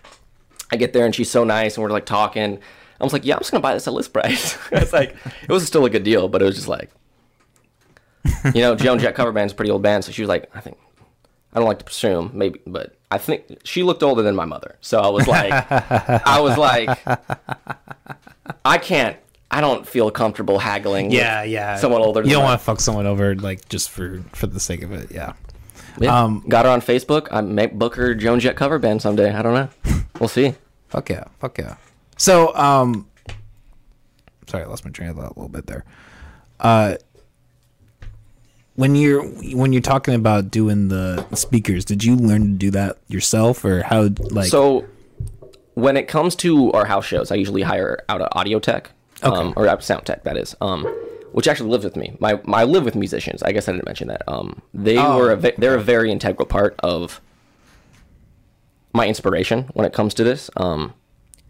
[0.70, 2.58] I get there and she's so nice and we're like talking.
[3.02, 4.56] I was like, yeah, I'm just gonna buy this at list price.
[4.72, 6.90] it's like it was still a good deal, but it was just like,
[8.54, 10.60] you know, Joan Jett cover band's a pretty old band, so she was like, I
[10.60, 10.78] think
[11.52, 14.76] I don't like to presume, maybe, but I think she looked older than my mother.
[14.80, 16.98] So I was like, I was like,
[18.64, 19.16] I can't,
[19.50, 21.06] I don't feel comfortable haggling.
[21.06, 21.76] with Yeah, yeah.
[21.76, 22.22] Someone older.
[22.22, 25.10] You don't want to fuck someone over like just for for the sake of it.
[25.10, 25.32] Yeah.
[25.98, 26.22] Yeah.
[26.22, 27.28] um, Got her on Facebook.
[27.30, 29.30] I may book her Joan Jett cover band someday.
[29.32, 29.68] I don't know.
[30.20, 30.54] We'll see.
[30.88, 31.24] Fuck yeah.
[31.40, 31.76] Fuck yeah.
[32.22, 33.08] So, um,
[34.46, 35.84] sorry, I lost my train of thought a little bit there.
[36.60, 36.94] Uh,
[38.76, 39.24] when you're
[39.56, 43.82] when you're talking about doing the speakers, did you learn to do that yourself, or
[43.82, 44.10] how?
[44.30, 44.84] Like, So
[45.74, 48.92] when it comes to our house shows, I usually hire out an audio tech,
[49.24, 50.84] um, or sound tech, that is, um,
[51.32, 52.16] which actually lives with me.
[52.20, 53.42] My, my I live with musicians.
[53.42, 54.22] I guess I didn't mention that.
[54.28, 57.20] Um, they Oh, were a ve- they're a very integral part of
[58.92, 60.50] my inspiration when it comes to this.
[60.56, 60.94] Um,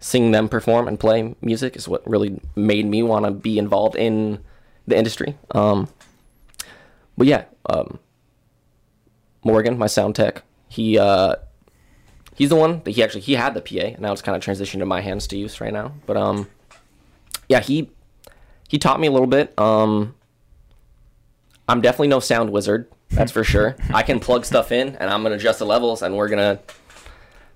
[0.02, 3.94] seeing them perform and play music is what really made me want to be involved
[3.94, 4.40] in
[4.86, 5.36] the industry.
[5.52, 5.88] Um,
[7.16, 8.00] but yeah, um,
[9.44, 11.36] Morgan, my sound tech, he uh,
[12.34, 14.42] he's the one that he actually he had the PA, and now it's kind of
[14.42, 15.92] transitioned to my hands to use right now.
[16.04, 16.48] But um,
[17.48, 17.90] yeah, he
[18.68, 19.56] he taught me a little bit.
[19.58, 20.16] Um,
[21.68, 23.76] I'm definitely no sound wizard, that's for sure.
[23.94, 26.58] I can plug stuff in, and I'm gonna adjust the levels, and we're gonna.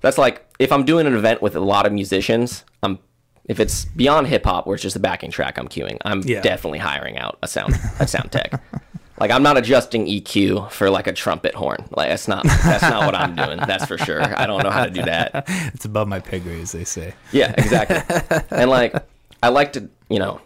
[0.06, 3.00] That's like if I'm doing an event with a lot of musicians, I'm
[3.46, 6.42] if it's beyond hip hop where it's just a backing track I'm queuing, I'm Yeah.
[6.42, 8.52] definitely hiring out a sound a sound tech.
[9.18, 11.78] Like I'm not adjusting EQ for like a trumpet horn.
[11.90, 13.58] Like that's not that's not what I'm doing.
[13.66, 14.22] That's for sure.
[14.22, 15.44] I don't know how to do that.
[15.74, 17.14] it's above my pay grade, as they say.
[17.32, 18.38] Yeah, exactly.
[18.50, 18.94] and like
[19.42, 20.42] I like to, you know,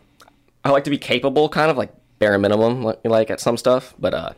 [0.65, 3.93] I like to be capable, kind of like bare minimum, like, at some stuff.
[3.99, 4.33] But uh,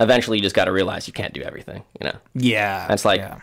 [0.00, 1.84] eventually, you just got to realize you can't do everything.
[2.00, 3.40] You know, Yeah, That's like- yeah.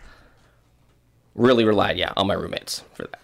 [1.35, 3.19] Really relied, yeah, on my roommates for that.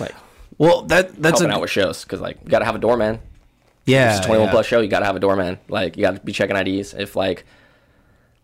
[0.00, 0.14] Like
[0.58, 2.78] well, that that's helping a, out with shows because like you got to have a
[2.78, 3.20] doorman.
[3.86, 4.52] yeah, It's a 21 yeah.
[4.52, 4.80] plus show.
[4.80, 5.58] You got to have a doorman.
[5.68, 6.94] Like you got to be checking IDs.
[6.94, 7.44] If like,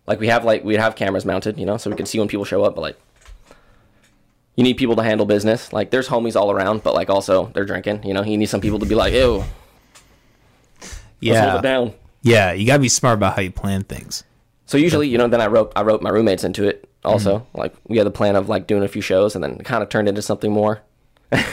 [0.07, 2.29] like we have like we have cameras mounted, you know, so we can see when
[2.29, 2.75] people show up.
[2.75, 3.01] But like,
[4.57, 5.73] you need people to handle business.
[5.73, 8.05] Like there's homies all around, but like also they're drinking.
[8.05, 9.45] You know, you need some people to be like, ew,
[11.21, 11.95] yeah, down.
[12.23, 12.53] yeah.
[12.53, 14.25] You gotta be smart about how you plan things.
[14.67, 17.41] So usually, you know, then I wrote I wrote my roommates into it also.
[17.41, 17.59] Mm-hmm.
[17.59, 19.89] Like we had the plan of like doing a few shows, and then kind of
[19.89, 20.83] turned into something more,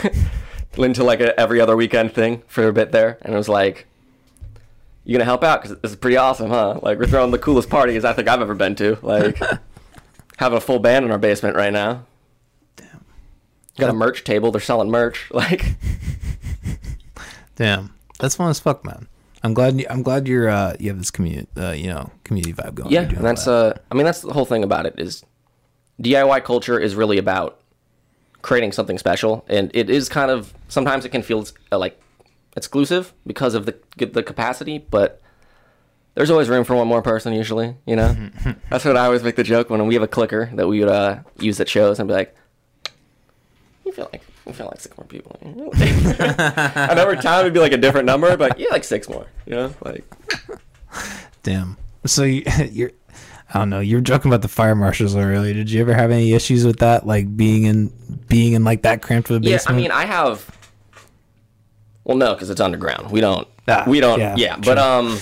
[0.76, 3.18] into like a every other weekend thing for a bit there.
[3.22, 3.86] And it was like,
[5.04, 6.80] you gonna help out because this is pretty awesome, huh?
[6.82, 8.98] Like we're throwing the coolest parties I think I've ever been to.
[9.02, 9.40] Like
[10.36, 12.04] having a full band in our basement right now.
[12.76, 13.04] Damn.
[13.78, 14.50] Got a merch table.
[14.50, 15.30] They're selling merch.
[15.34, 15.74] Like
[17.56, 19.08] Damn, that's fun as fuck, man.
[19.42, 19.80] I'm glad.
[19.80, 20.48] You, I'm glad you're.
[20.48, 21.48] Uh, you have this community.
[21.56, 22.90] Uh, you know, community vibe going.
[22.90, 23.50] yeah, and that's that.
[23.50, 25.24] uh, I mean that's the whole thing about it is
[26.00, 27.60] DIY culture is really about
[28.42, 32.00] creating something special, and it is kind of sometimes it can feel uh, like
[32.56, 35.20] exclusive because of the the capacity, but
[36.14, 37.76] there's always room for one more person usually.
[37.86, 38.16] You know,
[38.70, 40.88] that's what I always make the joke when we have a clicker that we would
[40.88, 42.34] uh, use at shows and be like,
[43.84, 44.22] you feel like.
[44.46, 45.38] You feel like six more people.
[45.42, 49.26] and every time it'd be like a different number, but yeah, like six more.
[49.44, 50.04] You know, like
[51.42, 51.76] Damn.
[52.06, 52.92] So you, you're.
[53.54, 53.80] I don't know.
[53.80, 55.54] You were joking about the fire marshals earlier.
[55.54, 57.88] Did you ever have any issues with that, like being in
[58.28, 59.78] being in like that cramped of a Yeah, basement?
[59.78, 60.50] I mean, I have.
[62.04, 63.10] Well, no, because it's underground.
[63.10, 63.48] We don't.
[63.66, 64.18] Ah, we don't.
[64.18, 65.18] yeah, Yeah, but um,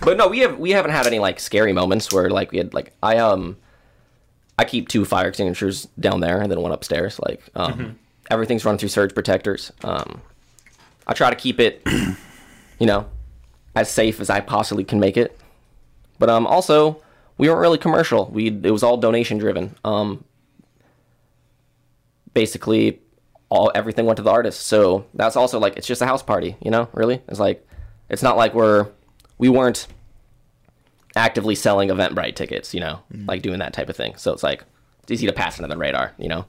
[0.00, 2.74] but no, we have we haven't had any like scary moments where like we had
[2.74, 3.56] like I um,
[4.58, 7.18] I keep two fire extinguishers down there and then one upstairs.
[7.20, 7.90] Like um, Mm-hmm.
[8.30, 9.72] everything's run through surge protectors.
[9.82, 10.20] Um,
[11.06, 11.82] I try to keep it,
[12.78, 13.06] you know,
[13.76, 15.38] as safe as I possibly can make it.
[16.18, 17.00] But um, also
[17.38, 18.26] we weren't really commercial.
[18.26, 19.76] We it was all donation driven.
[19.84, 20.24] Um,
[22.34, 23.00] basically
[23.48, 24.66] all everything went to the artist.
[24.66, 27.22] So that's also like it's just a house party, you know, really?
[27.28, 27.66] It's like
[28.10, 28.88] it's not like we're
[29.38, 29.86] we weren't
[31.16, 34.16] actively selling Eventbrite tickets, you know, like doing that type of thing.
[34.16, 34.64] So it's like
[35.02, 36.46] it's easy to pass under the radar, you know.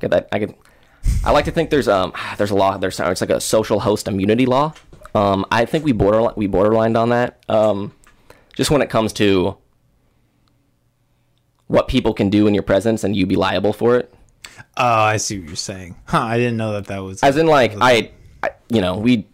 [0.00, 0.54] Get that I could
[1.24, 4.08] I like to think there's um there's a law there's it's like a social host
[4.08, 4.74] immunity law.
[5.14, 7.42] Um I think we border we borderlined on that.
[7.48, 7.92] Um
[8.54, 9.56] just when it comes to
[11.68, 14.12] what people can do in your presence and you be liable for it.
[14.76, 15.96] oh, I see what you're saying.
[16.06, 16.20] Huh?
[16.22, 17.22] I didn't know that that was.
[17.22, 18.10] as in like I,
[18.42, 19.26] I you know we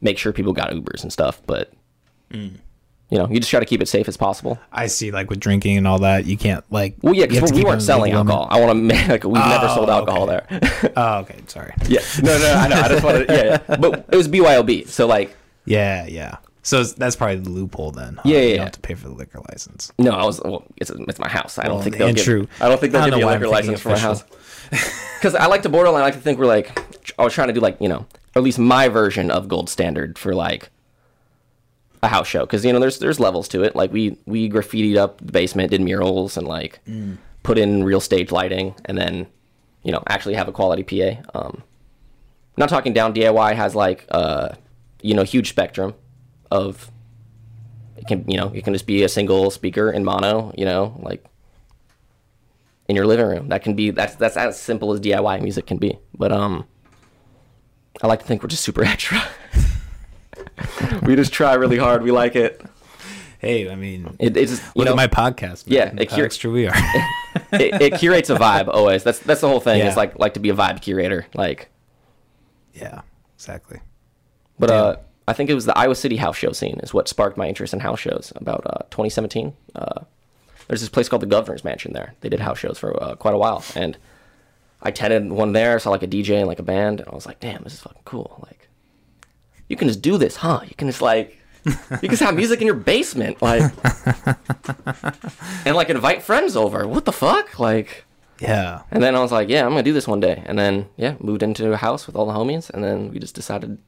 [0.00, 1.72] make sure people got ubers and stuff but
[2.32, 2.56] Mm.
[3.08, 5.38] you know you just try to keep it safe as possible I see, like with
[5.38, 6.96] drinking and all that, you can't like.
[7.02, 9.74] well yeah because we weren't selling alcohol i want to make like we've never Oh,
[9.76, 10.58] sold alcohol okay.
[10.60, 11.38] there Oh, okay.
[11.46, 11.72] Sorry.
[11.88, 15.06] yeah no no i know i just wanted yeah, yeah but it was byob so
[15.06, 15.34] like
[15.68, 16.36] Yeah, yeah.
[16.66, 18.16] So that's probably the loophole then.
[18.16, 18.22] huh?
[18.24, 18.62] Yeah, yeah, You yeah.
[18.64, 19.92] have to pay for the liquor license.
[19.98, 22.24] no i was well it's, it's my house i don't Well, think they'll and give
[22.24, 22.48] true.
[22.60, 24.22] i don't think they'll I don't me a why liquor thinking license for my house
[24.22, 24.90] official.
[25.18, 26.76] because i like to borderline i like to think we're like
[27.18, 28.00] i was trying to do like you know
[28.34, 30.70] or at least my version of gold standard for like
[32.02, 33.74] a house show because you know there's there's levels to it.
[33.74, 36.78] Like we we graffitied up the basement, did murals, and like
[37.42, 39.26] put in real stage lighting, and then
[39.82, 41.22] you know actually have a quality PA.
[41.34, 41.62] Um,
[42.58, 43.14] not talking down.
[43.14, 44.50] DIY has like uh
[45.00, 45.94] you know huge spectrum
[46.50, 46.90] of
[47.96, 50.52] it can you know it can just be a single speaker in mono.
[50.56, 51.24] You know like
[52.88, 53.48] in your living room.
[53.48, 55.98] That can be that's that's as simple as DIY music can be.
[56.16, 56.64] But um,
[58.02, 59.22] I like to think we're just super extra.
[61.02, 62.02] we just try really hard.
[62.02, 62.62] We like it.
[63.38, 65.64] Hey, I mean, It it's just, you look know at my podcast.
[65.66, 66.74] Yeah, man, it how cur- extra we are.
[67.52, 69.04] it, it curates a vibe always.
[69.04, 69.78] That's that's the whole thing.
[69.78, 69.88] Yeah.
[69.88, 71.26] It's like like to be a vibe curator.
[71.34, 71.68] Like,
[72.72, 73.02] yeah,
[73.34, 73.80] exactly.
[74.58, 74.96] but uh,
[75.28, 77.72] I think it was the Iowa City house show scene is what sparked my interest
[77.74, 79.52] in house shows about uh 2017.
[79.74, 80.02] Uh,
[80.68, 82.14] there's this place called the Governor's Mansion there.
[82.20, 83.96] They did house shows for uh, quite a while, and
[84.82, 85.78] I attended one there.
[85.78, 87.80] Saw like a DJ and like a band, and I was like, damn, this is
[87.80, 88.40] fucking cool.
[88.46, 88.68] Like,
[89.68, 90.60] you can just do this, huh?
[90.68, 91.38] You can just like.
[91.64, 93.62] You can just have music in your basement, like,
[95.64, 96.86] and like invite friends over.
[96.86, 97.58] What the fuck?
[97.58, 98.04] Like,
[98.38, 98.82] Yeah.
[98.90, 100.42] And then I was like, yeah, I'm gonna do this one day.
[100.46, 103.34] And then yeah, moved into a house with all the homies, and then we just
[103.34, 103.78] decided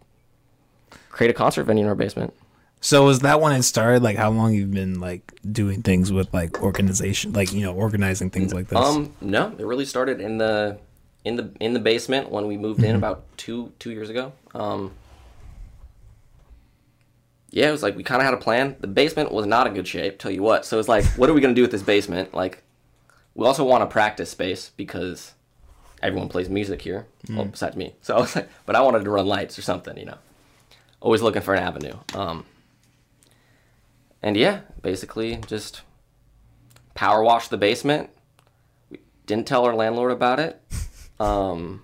[1.11, 2.35] create a concert venue in our basement.
[2.81, 4.03] So was that when it started?
[4.03, 8.31] Like, how long you've been like doing things with like organization, like you know, organizing
[8.31, 8.79] things like this?
[8.79, 10.79] Um, no, it really started in the
[11.25, 14.33] in the in the basement when we moved in about two two years ago.
[14.55, 14.93] Um,
[17.51, 18.77] yeah, it was like we kind of had a plan.
[18.81, 20.65] The basement was not in good shape, tell you what.
[20.65, 22.33] So it's like, what are we gonna do with this basement?
[22.33, 22.63] Like,
[23.35, 25.33] we also want a practice space because
[26.01, 27.95] everyone plays music here, well, besides me.
[28.03, 30.19] So I was like, but I wanted to run lights or something, you know.
[31.01, 31.95] Always looking for an avenue.
[32.15, 32.45] Um,
[34.23, 35.83] and yeah, basically just
[36.95, 38.11] power wash the basement.
[38.91, 40.61] We didn't tell our landlord about it.
[41.21, 41.83] Um,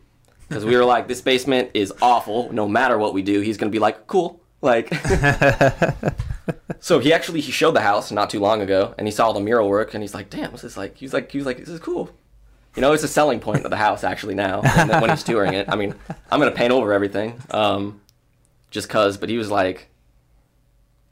[0.48, 2.52] because we were like, this basement is awful.
[2.52, 4.40] No matter what we do, he's gonna be like, cool.
[4.60, 4.94] Like,
[6.80, 9.40] so he actually he showed the house not too long ago, and he saw the
[9.40, 11.68] mural work, and he's like, damn, this is like, he's like, he was like, this
[11.68, 12.10] is cool.
[12.76, 14.62] You know, it's a selling point of the house actually now.
[14.62, 15.94] And when he's touring it, I mean,
[16.30, 18.00] I'm gonna paint over everything, um,
[18.74, 19.16] just cause.
[19.16, 19.88] But he was like,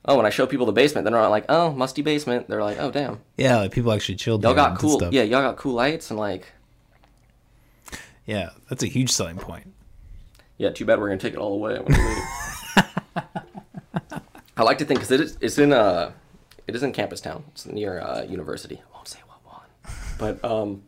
[0.04, 2.48] oh, when I show people the basement, they're not like, oh, musty basement.
[2.48, 4.42] They're like, oh, damn, yeah, like people actually chilled.
[4.42, 6.48] y'all got cool, yeah, y'all got cool lights, and like,
[8.26, 9.72] yeah, that's a huge selling point.
[10.58, 12.22] Yeah, too bad we're gonna take it all away when we leave.
[14.56, 16.12] I like to think because it is it's in uh
[16.66, 17.44] it is in campus town.
[17.52, 18.76] It's near uh, university.
[18.76, 20.82] I won't say what one, but um,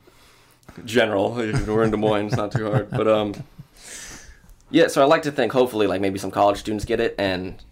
[0.84, 1.32] general.
[1.32, 2.26] We're in Des Moines.
[2.26, 3.34] It's not too hard, but um,
[4.74, 4.88] yeah.
[4.88, 7.62] So I like to think hopefully like maybe some college students get it and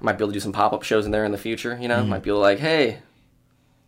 [0.00, 1.78] I might be able to do some pop up shows in there in the future.
[1.80, 2.98] You know, might be able to like, hey, do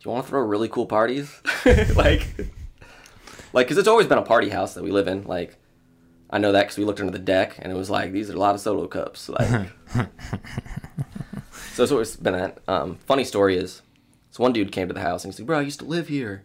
[0.01, 1.43] you want to throw really cool parties?
[1.95, 2.26] like,
[3.53, 5.24] like because it's always been a party house that we live in.
[5.24, 5.57] Like.
[6.35, 8.35] I know that because we looked under the deck and it was like these are
[8.35, 9.28] a lot of solo cups.
[9.28, 9.68] Like,
[11.74, 12.57] so it's always been that.
[12.66, 13.83] Um, funny story is,
[14.30, 16.09] so one dude came to the house and he's like, "Bro, I used to live
[16.09, 16.45] here."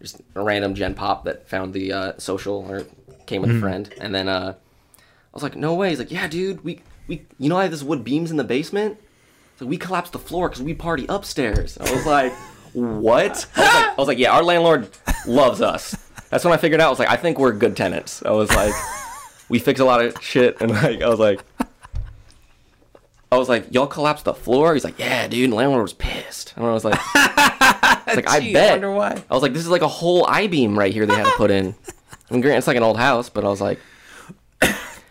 [0.00, 2.86] Just a random Gen Pop that found the uh, social or
[3.26, 4.54] came with a friend, and then uh,
[5.36, 7.82] was like, "No way!" He's like, "Yeah, dude, we we you know I have this
[7.82, 8.98] wood beams in the basement."
[9.58, 11.78] So we collapsed the floor because we party upstairs.
[11.78, 12.32] I was like,
[12.74, 13.46] what?
[13.56, 14.90] I was like, I was like, yeah, our landlord
[15.26, 15.96] loves us.
[16.28, 16.88] That's when I figured out.
[16.88, 18.22] I was like, I think we're good tenants.
[18.22, 18.74] I was like,
[19.48, 21.40] we fix a lot of shit, and like, I was like,
[23.32, 24.74] I was like, y'all collapsed the floor.
[24.74, 25.44] He's like, yeah, dude.
[25.44, 28.70] And landlord was pissed, and I was like, I was like, I Gee, I bet.
[28.72, 29.22] wonder why.
[29.30, 31.32] I was like, this is like a whole I beam right here they had to
[31.36, 31.74] put in.
[32.30, 33.80] I mean, granted, it's like an old house, but I was like,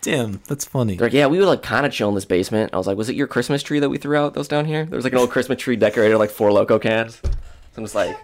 [0.06, 0.96] Damn, that's funny.
[0.96, 2.70] they're like, yeah, we would like kind of chill in this basement.
[2.72, 4.64] I was like, was it your Christmas tree that we threw out that was down
[4.64, 4.84] here?
[4.84, 7.16] There was like an old Christmas tree decorated like Four Loko cans.
[7.24, 7.30] So
[7.76, 8.16] I'm just like,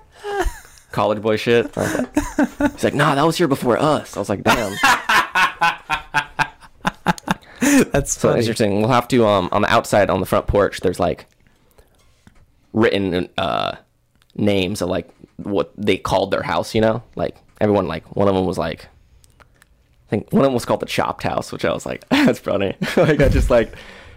[0.92, 1.76] college boy shit.
[1.76, 2.14] Like,
[2.74, 4.16] he's like, nah, that was here before us.
[4.16, 4.76] I was like, damn.
[7.90, 8.40] That's So funny.
[8.40, 8.80] interesting.
[8.80, 10.80] We'll have to um on the outside on the front porch.
[10.80, 11.26] There's like
[12.72, 13.76] written uh
[14.36, 16.74] names of like what they called their house.
[16.74, 18.88] You know, like everyone like one of them was like.
[20.12, 22.38] I think one of them was called the Chopped House, which I was like, that's
[22.38, 22.76] funny.
[22.98, 23.72] like I just like,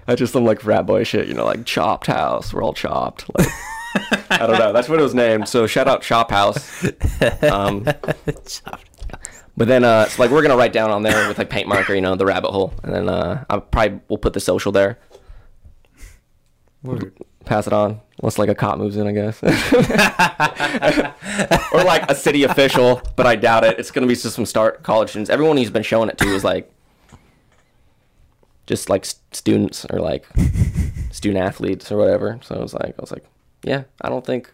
[0.09, 2.53] I just some like frat boy shit, you know, like Chopped House.
[2.53, 3.25] We're all chopped.
[3.33, 3.47] Like,
[4.29, 4.73] I don't know.
[4.73, 5.47] That's what it was named.
[5.47, 6.83] So shout out Chop House.
[7.43, 7.85] Um,
[9.55, 11.95] but then, uh, so like we're gonna write down on there with like paint marker,
[11.95, 14.99] you know, the rabbit hole, and then uh, I probably will put the social there.
[16.83, 17.13] Word.
[17.45, 18.01] Pass it on.
[18.19, 19.43] Unless like a cop moves in, I guess.
[21.73, 23.77] or like a city official, but I doubt it.
[23.77, 25.29] It's gonna be just some start college students.
[25.29, 26.71] Everyone he's been showing it to is like
[28.67, 30.25] just like students or like
[31.11, 32.39] student athletes or whatever.
[32.41, 33.25] So I was like, I was like,
[33.63, 34.51] yeah, I don't think.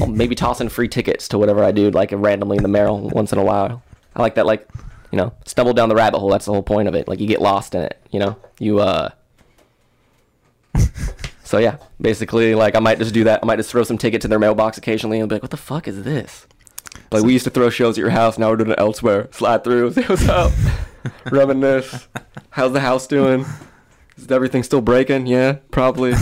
[0.00, 3.00] I'll maybe toss in free tickets to whatever I do, like randomly in the mail
[3.00, 3.82] once in a while.
[4.14, 4.68] I like that, like,
[5.10, 6.28] you know, stumble down the rabbit hole.
[6.28, 7.08] That's the whole point of it.
[7.08, 8.36] Like, you get lost in it, you know?
[8.58, 9.08] You, uh,
[11.44, 13.40] so yeah, basically, like I might just do that.
[13.42, 15.56] I might just throw some tickets in their mailbox occasionally and be like, "What the
[15.56, 16.46] fuck is this?"
[17.10, 18.38] Like we used to throw shows at your house.
[18.38, 19.28] Now we're doing it elsewhere.
[19.32, 20.52] Slide through, say what's up,
[21.30, 22.08] reminisce.
[22.50, 23.44] How's the house doing?
[24.16, 25.26] Is everything still breaking?
[25.26, 26.12] Yeah, probably.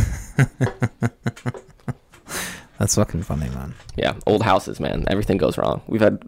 [2.79, 3.75] That's fucking funny, man.
[3.97, 5.05] Yeah, old houses, man.
[5.09, 5.83] Everything goes wrong.
[5.87, 6.23] We've had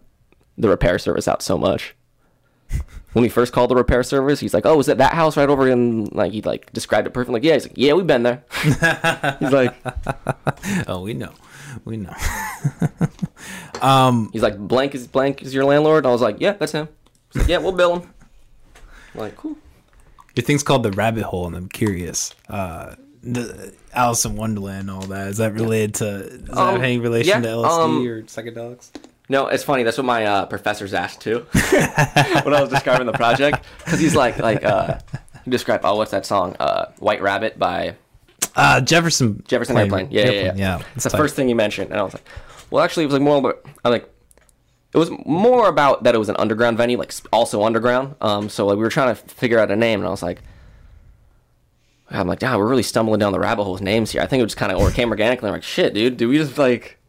[0.57, 1.95] the repair service out so much.
[3.13, 5.47] When we first called the repair service, he's like, "Oh, is it that house right
[5.47, 7.35] over in?" Like he like described it perfectly.
[7.35, 8.43] Like, yeah, he's like, "Yeah, we've been there."
[9.39, 9.75] he's like,
[10.87, 11.31] Oh, we know.
[11.85, 12.13] We know.
[13.81, 16.05] um, He's like, blank is blank is your landlord.
[16.05, 16.87] I was like, yeah, that's him.
[17.35, 18.13] Like, yeah, we'll bill him.
[19.13, 19.57] I'm like, cool.
[20.35, 22.33] Your thing's called the rabbit hole, and I'm curious.
[22.49, 25.27] Uh, the Alice in Wonderland, all that.
[25.29, 26.05] Is that related to?
[26.25, 28.89] Is that Um, have any relation yeah, to LSD um, or psychedelics?
[29.33, 29.81] No, it's funny.
[29.81, 31.39] That's what my uh, professors asked too
[32.43, 33.65] when I was describing the project.
[33.83, 34.99] Because he's like, like, uh,
[35.43, 36.55] he described, oh, what's that song?
[36.59, 37.95] Uh, White Rabbit by
[38.55, 39.43] Uh, Jefferson.
[39.47, 40.07] Jefferson Plane- Airplane.
[40.11, 40.77] Yeah, yeah, Airplane, yeah.
[40.77, 40.85] yeah.
[40.95, 42.23] It's the first thing you mentioned, and I was like,
[42.69, 43.65] well, actually, it was like more about.
[43.83, 44.07] I'm like,
[44.93, 48.13] it was more about that it was an underground venue, like also underground.
[48.21, 50.43] Um, so like we were trying to figure out a name, and I was like,
[52.11, 54.21] I'm like, damn, we're really stumbling down the rabbit hole with names here.
[54.21, 55.47] I think it just kind of or came organically.
[55.49, 56.99] I'm like, shit, dude, do we just like.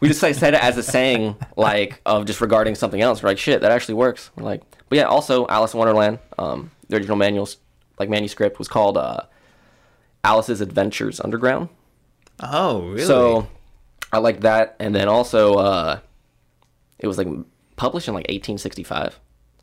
[0.00, 3.22] We just like said it as a saying, like of just regarding something else.
[3.22, 4.30] We're like, shit, that actually works.
[4.36, 6.18] We're like, but yeah, also Alice in Wonderland.
[6.38, 7.58] Um, the original manuals,
[7.98, 9.20] like manuscript, was called uh,
[10.24, 11.68] Alice's Adventures Underground.
[12.42, 13.04] Oh, really?
[13.04, 13.46] So
[14.12, 16.00] I like that, and then also uh,
[16.98, 17.28] it was like
[17.76, 19.20] published in like 1865,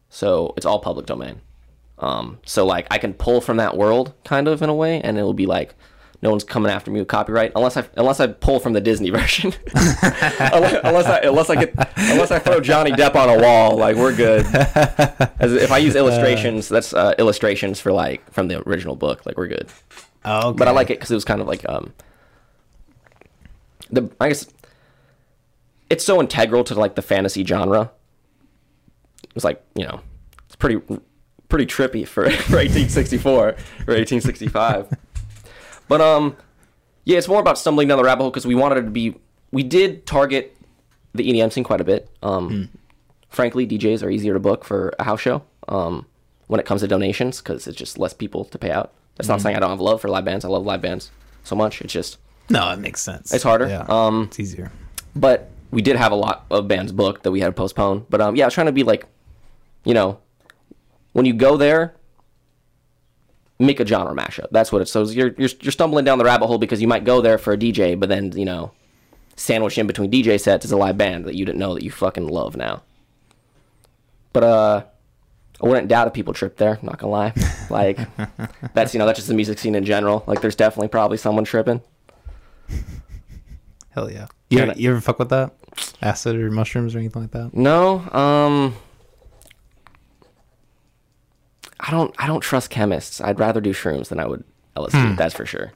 [0.09, 1.41] so it's all public domain.
[1.99, 5.17] Um, so like I can pull from that world kind of in a way, and
[5.17, 5.73] it'll be like
[6.21, 9.09] no one's coming after me with copyright unless I unless I pull from the Disney
[9.11, 9.53] version.
[9.73, 13.95] unless, unless I unless I get unless I throw Johnny Depp on a wall, like
[13.95, 14.45] we're good.
[15.39, 19.37] As if I use illustrations, that's uh, illustrations for like from the original book, like
[19.37, 19.69] we're good
[20.27, 20.57] oh, okay.
[20.57, 21.93] but I like it because it was kind of like um
[23.89, 24.47] the I guess
[25.89, 27.91] it's so integral to like the fantasy genre.
[29.23, 30.01] It was like you know
[30.45, 30.81] it's pretty
[31.49, 34.93] pretty trippy for for 1864 or 1865.
[35.87, 36.35] But um
[37.05, 39.15] yeah, it's more about stumbling down the rabbit hole because we wanted it to be
[39.51, 40.55] we did target
[41.13, 42.09] the EDM scene quite a bit.
[42.21, 42.69] Um,
[43.29, 46.05] Frankly, DJs are easier to book for a house show um,
[46.47, 48.93] when it comes to donations because it's just less people to pay out.
[49.15, 50.45] That's not saying I don't have love for live bands.
[50.45, 51.11] I love live bands
[51.43, 51.81] so much.
[51.81, 52.17] It's just
[52.49, 53.33] No, it makes sense.
[53.33, 53.67] It's harder.
[53.67, 53.85] Yeah.
[53.89, 54.71] Um, it's easier.
[55.15, 58.05] but we did have a lot of bands booked that we had to postpone.
[58.09, 59.05] But um, yeah, I was trying to be like,
[59.83, 60.19] you know,
[61.13, 61.95] when you go there,
[63.59, 64.47] make a genre mashup.
[64.51, 64.91] That's what it's.
[64.91, 67.53] So you're you're you're stumbling down the rabbit hole because you might go there for
[67.53, 68.71] a DJ, but then you know,
[69.35, 71.91] sandwiched in between DJ sets is a live band that you didn't know that you
[71.91, 72.83] fucking love now.
[74.33, 74.83] But uh,
[75.61, 76.77] I wouldn't doubt if people trip there.
[76.81, 77.33] Not gonna lie,
[77.69, 77.99] like
[78.73, 80.23] that's you know that's just the music scene in general.
[80.27, 81.81] Like there's definitely probably someone tripping.
[83.89, 84.27] Hell yeah.
[84.49, 85.53] You, ever, you ever fuck with that?
[86.01, 87.53] Acid or mushrooms or anything like that?
[87.53, 88.75] No, um
[91.79, 93.21] I don't I don't trust chemists.
[93.21, 94.43] I'd rather do shrooms than I would
[94.75, 95.17] LSD.
[95.17, 95.71] That's for sure.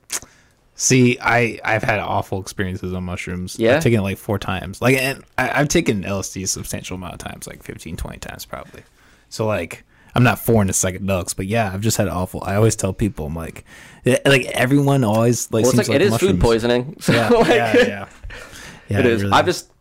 [0.76, 3.58] See, I I've had awful experiences on mushrooms.
[3.60, 3.76] Yeah?
[3.78, 4.82] I've taken it like four times.
[4.82, 8.46] Like, and I, I've taken LSD a substantial amount of times, like 15, 20 times
[8.46, 8.82] probably.
[9.30, 9.84] So like,
[10.16, 12.44] I'm not foreign to psychedelics, but yeah, I've just had awful.
[12.44, 13.64] I always tell people, I'm like,
[14.06, 16.42] eh, like everyone always like Well, it's seems like, it is food mushrooms.
[16.42, 16.96] poisoning.
[17.02, 18.10] So Yeah, like, yeah, yeah.
[18.90, 19.22] Yeah, it is.
[19.22, 19.72] really I've just,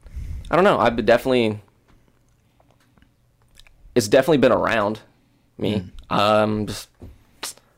[0.50, 0.78] I don't know.
[0.78, 1.60] I've been definitely,
[3.94, 5.00] it's definitely been around
[5.58, 5.78] me.
[5.78, 5.88] Hmm.
[6.10, 6.88] Um, just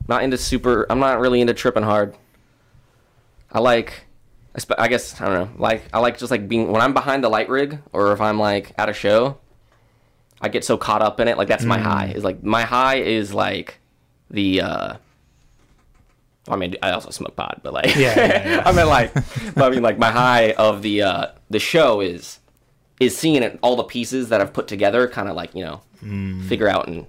[0.09, 0.87] not into super.
[0.91, 2.15] I'm not really into tripping hard.
[3.51, 4.05] I like,
[4.79, 5.51] I, guess I don't know.
[5.63, 8.39] Like I like just like being when I'm behind the light rig or if I'm
[8.39, 9.39] like at a show.
[10.41, 11.39] I get so caught up in it.
[11.39, 11.69] Like that's Hmm.
[11.69, 12.07] my high.
[12.17, 13.79] Is like my high is like
[14.31, 14.61] the.
[14.63, 14.97] uh
[16.49, 18.63] I mean, I also smoke pot, but like, Yeah, yeah, yeah.
[18.67, 19.15] I mean, like,
[19.55, 22.41] but I mean, like, my high of the uh, the show is
[22.99, 25.83] is seeing it, all the pieces that I've put together, kind of like you know,
[26.01, 26.43] Hmm.
[26.49, 27.07] figure out and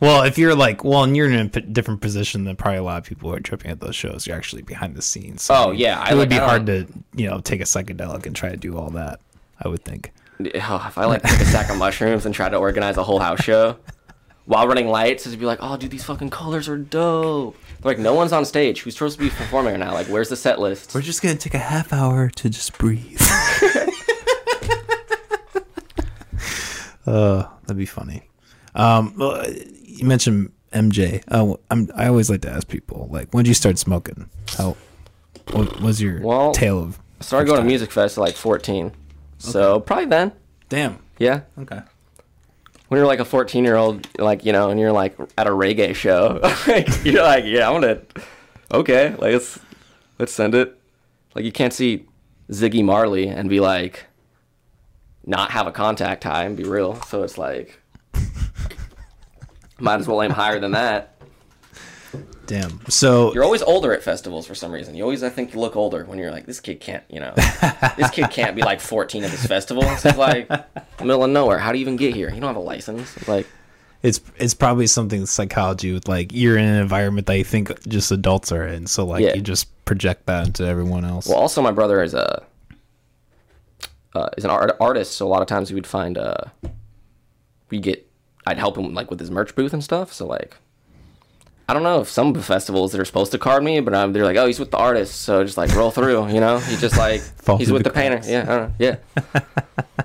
[0.00, 2.82] Well, if you're like, well, and you're in a p- different position than probably a
[2.82, 4.26] lot of people who are tripping at those shows.
[4.26, 5.42] You're actually behind the scenes.
[5.42, 7.40] So, Oh, I mean, yeah, I it would like- be I hard to, you know,
[7.40, 9.20] take a psychedelic and try to do all that.
[9.62, 10.10] I would think.
[10.40, 10.46] oh,
[10.88, 13.42] if I like took a sack of mushrooms and tried to organize a whole house
[13.42, 13.76] show
[14.46, 17.58] while running lights, it'd be like, oh, dude, these fucking colors are dope.
[17.82, 18.80] They're like, no one's on stage.
[18.80, 19.92] Who's supposed to be performing right now?
[19.92, 20.94] Like, where's the set list?
[20.94, 23.20] We're just gonna take a half hour to just breathe.
[27.06, 28.22] uh, that'd be funny.
[28.74, 29.44] Um, well,
[30.00, 31.22] you mentioned MJ.
[31.28, 34.28] Uh, I'm, I always like to ask people, like, when did you start smoking?
[34.56, 34.76] How?
[35.52, 36.98] What was your Well, tale of?
[37.20, 38.92] I started going to music fest at like 14,
[39.38, 40.32] so probably then.
[40.68, 40.98] Damn.
[41.18, 41.80] Yeah, Okay.
[42.88, 45.50] when you're like a 14 year old, like you know, and you're like at a
[45.50, 48.00] reggae show, like you're like, yeah, I'm gonna,
[48.72, 49.58] okay, like let's
[50.18, 50.78] let's send it.
[51.34, 52.06] Like you can't see
[52.50, 54.06] Ziggy Marley and be like,
[55.26, 56.94] not have a contact high and be real.
[57.02, 57.79] So it's like,
[59.80, 61.16] might as well aim higher than that.
[62.46, 62.80] Damn.
[62.88, 64.96] So You're always older at festivals for some reason.
[64.96, 67.32] You always, I think, you look older when you're like, this kid can't, you know,
[67.96, 69.84] this kid can't be like 14 at this festival.
[69.86, 70.48] It's like
[71.00, 71.58] middle of nowhere.
[71.58, 72.28] How do you even get here?
[72.28, 73.16] You don't have a license.
[73.16, 73.46] It's like.
[74.02, 78.10] it's it's probably something psychology with like you're in an environment that you think just
[78.10, 79.34] adults are in, so like Yeah.
[79.34, 81.28] you just project that into everyone else.
[81.28, 82.42] Well, also my brother is a
[84.14, 86.44] uh, is an art- artist, so a lot of times we would find uh,
[87.70, 88.09] we get
[88.50, 90.12] I'd help him like with his merch booth and stuff.
[90.12, 90.56] So like,
[91.68, 94.24] I don't know if some festivals that are supposed to card me, but um, they're
[94.24, 96.58] like, oh, he's with the artist, so just like roll through, you know.
[96.58, 97.22] He just like
[97.58, 98.74] he's with the the, painter, yeah, I don't know.
[98.78, 98.96] yeah.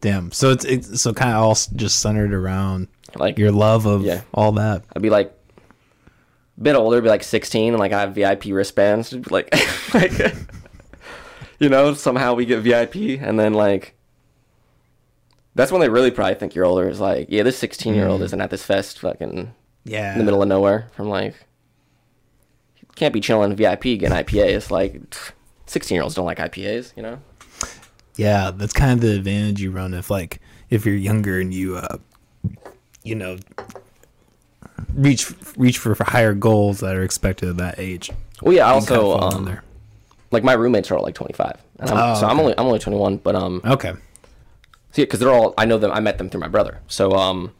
[0.00, 0.32] Damn.
[0.32, 4.22] So it's, it's so kind of all just centered around Like your love of Yeah.
[4.34, 4.82] all that.
[4.94, 5.32] I'd be like
[6.58, 9.52] a bit older, be like 16, and like I have VIP wristbands, like,
[9.94, 10.12] like
[11.58, 13.94] you know, somehow we get VIP, and then like
[15.54, 16.88] that's when they really probably think you're older.
[16.88, 19.52] Is like, yeah, this 16 year old isn't at this fest, fucking
[19.84, 20.12] Yeah.
[20.12, 20.88] in the middle of nowhere.
[20.92, 21.34] From like,
[22.94, 24.70] can't be chilling VIP getting IPAs.
[24.70, 25.00] Like,
[25.66, 27.18] 16 year olds don't like IPAs, you know.
[28.16, 31.76] Yeah, that's kind of the advantage you run if like if you're younger and you
[31.76, 31.96] uh
[33.02, 33.38] you know
[34.94, 38.10] reach reach for, for higher goals that are expected at that age.
[38.42, 38.66] Well, yeah.
[38.70, 39.64] I You can kinda also, fall in um, there.
[40.30, 42.78] like my roommates are all like 25, and I'm, Oh, so I'm only I'm only
[42.78, 43.60] 21, but um.
[43.64, 43.92] Okay.
[44.92, 45.90] See, because they're all I know them.
[45.90, 46.80] I met them through my brother.
[46.86, 47.52] So um,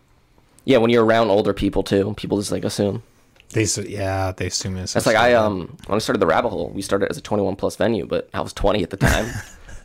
[0.64, 3.02] yeah, when you're around older people too, people just like assume.
[3.50, 6.70] They yeah, they assume it's That's like I um when I started the Rabbit Hole,
[6.70, 9.26] we started as a 21 plus venue, but I was 20 at the time.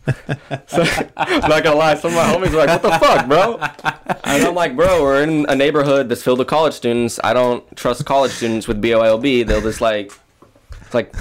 [0.68, 0.84] so,
[1.18, 3.58] I'm not gonna lie, some of my homies were like, "What the fuck, bro?"
[4.24, 7.20] And I'm like, "Bro, we're in a neighborhood that's filled with college students.
[7.26, 9.46] I don't trust college students with BYOB.
[9.46, 10.14] They'll just like,
[10.82, 11.14] it's like."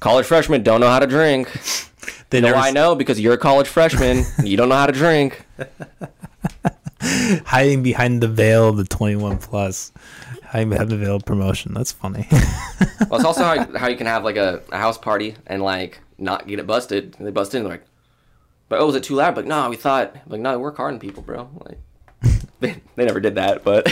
[0.00, 1.50] College freshmen don't know how to drink.
[2.30, 2.94] they never why know?
[2.94, 4.24] Because you're a college freshman.
[4.44, 5.46] You don't know how to drink.
[7.46, 9.92] hiding behind the veil of the 21 plus
[10.54, 11.74] hiding behind the veil of promotion.
[11.74, 12.28] That's funny.
[12.30, 16.00] Well, it's also how, how you can have like a, a house party and like
[16.18, 17.16] not get it busted.
[17.18, 17.86] And they bust in, they're like,
[18.68, 20.16] "But oh, was it too loud?" Like, no, we thought.
[20.26, 21.50] Like, no, work hard on people, bro.
[21.64, 21.78] Like,
[22.60, 23.88] they, they never did that, but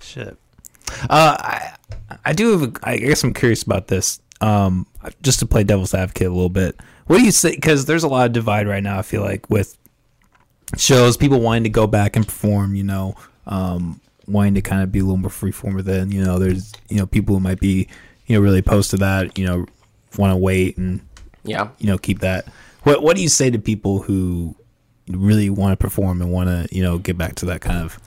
[0.00, 0.36] Shit.
[1.10, 1.74] Uh, I
[2.24, 2.62] I do have.
[2.62, 4.20] A, I guess I'm curious about this.
[4.40, 4.86] Um,
[5.22, 6.78] just to play devil's advocate a little bit.
[7.06, 7.54] What do you say?
[7.54, 8.98] Because there's a lot of divide right now.
[8.98, 9.76] I feel like with
[10.76, 12.74] shows, people wanting to go back and perform.
[12.74, 16.08] You know, um, wanting to kind of be a little more freeform with it.
[16.08, 17.88] You know, there's you know people who might be
[18.26, 19.38] you know really opposed to that.
[19.38, 19.66] You know,
[20.16, 21.00] want to wait and
[21.44, 21.68] yeah.
[21.78, 22.46] you know keep that.
[22.82, 24.54] What What do you say to people who
[25.08, 27.98] really want to perform and want to you know get back to that kind of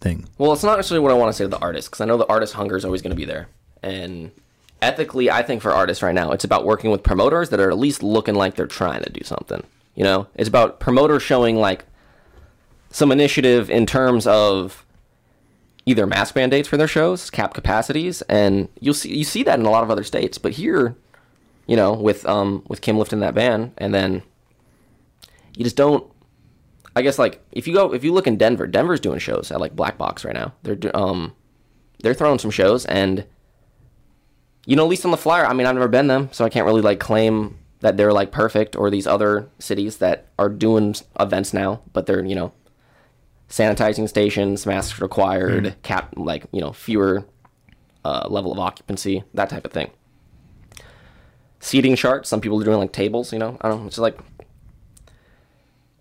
[0.00, 0.28] thing?
[0.38, 2.16] Well, it's not necessarily what I want to say to the artist because I know
[2.16, 3.48] the artist hunger is always going to be there.
[3.82, 4.30] And
[4.82, 7.78] ethically, I think for artists right now, it's about working with promoters that are at
[7.78, 9.62] least looking like they're trying to do something.
[9.94, 11.84] You know, it's about promoters showing like
[12.90, 14.84] some initiative in terms of
[15.86, 19.66] either mask mandates for their shows, cap capacities, and you'll see you see that in
[19.66, 20.38] a lot of other states.
[20.38, 20.96] But here,
[21.66, 24.22] you know, with um with Kim lifting that ban, and then
[25.56, 26.10] you just don't.
[26.96, 29.60] I guess like if you go if you look in Denver, Denver's doing shows at
[29.60, 30.52] like Black Box right now.
[30.62, 31.34] They're um
[32.02, 33.24] they're throwing some shows and
[34.66, 35.44] you know at least on the flyer.
[35.44, 38.30] I mean I've never been them, so I can't really like claim that they're like
[38.30, 42.52] perfect or these other cities that are doing events now, but they're you know
[43.48, 47.24] sanitizing stations, masks required, cap like you know fewer
[48.04, 49.90] uh, level of occupancy, that type of thing.
[51.58, 52.28] Seating charts.
[52.28, 53.32] Some people are doing like tables.
[53.32, 53.86] You know, I don't know.
[53.86, 54.18] It's just like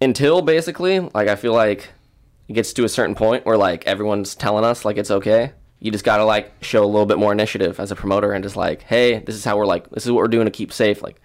[0.02, 1.90] until basically like I feel like
[2.48, 5.52] it gets to a certain point where like everyone's telling us like it's okay.
[5.80, 8.56] You just gotta like show a little bit more initiative as a promoter and just
[8.56, 11.02] like, hey, this is how we're like, this is what we're doing to keep safe.
[11.02, 11.22] Like,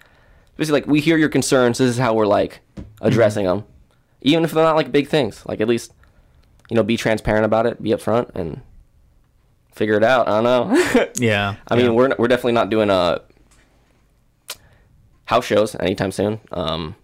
[0.55, 1.77] basically, like we hear your concerns.
[1.77, 2.61] This is how we're like
[3.01, 3.65] addressing them,
[4.21, 5.45] even if they're not like big things.
[5.45, 5.93] Like at least,
[6.69, 8.61] you know, be transparent about it, be upfront, and
[9.73, 10.27] figure it out.
[10.27, 11.09] I don't know.
[11.17, 11.55] Yeah.
[11.67, 13.21] I mean, we're we're definitely not doing a
[15.25, 16.39] house shows anytime soon.
[16.51, 16.95] Um,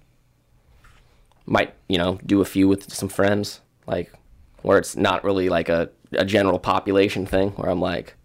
[1.46, 4.12] might you know do a few with some friends, like
[4.62, 7.52] where it's not really like a a general population thing.
[7.52, 8.16] Where I'm like,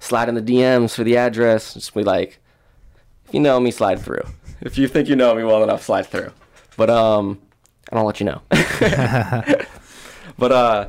[0.00, 1.74] slide in the DMs for the address.
[1.74, 2.38] Just be like,
[3.26, 4.24] if you know me, slide through.
[4.60, 6.32] If you think you know me well enough, slide through.
[6.76, 7.40] But um,
[7.90, 8.42] and I'll let you know.
[10.38, 10.88] but uh,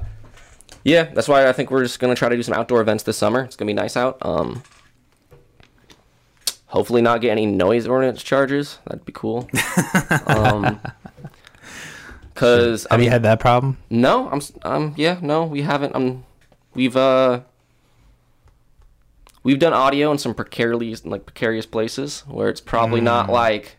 [0.83, 3.17] yeah, that's why I think we're just gonna try to do some outdoor events this
[3.17, 3.41] summer.
[3.43, 4.17] It's gonna be nice out.
[4.21, 4.63] Um,
[6.67, 8.79] hopefully not get any noise ordinance charges.
[8.85, 9.49] That'd be cool.
[10.27, 10.79] um,
[12.35, 13.77] cause I Have mean, you had that problem?
[13.89, 15.95] no, I'm um yeah, no, we haven't.
[15.95, 16.23] Um,
[16.73, 17.41] we've uh
[19.43, 23.77] we've done audio in some precarious like precarious places where it's probably not like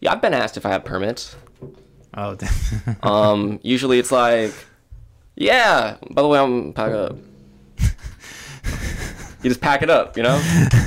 [0.00, 1.36] yeah, I've been asked if I have permits.
[2.14, 2.36] Oh,
[3.04, 4.52] Um, usually it's like,
[5.36, 5.96] yeah.
[6.10, 7.16] By the way, I'm pack up.
[7.78, 10.40] you just pack it up, you know.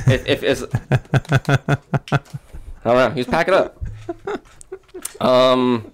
[0.06, 1.78] if, if it's, I
[2.84, 3.82] don't know, you just pack it up.
[5.20, 5.92] Um,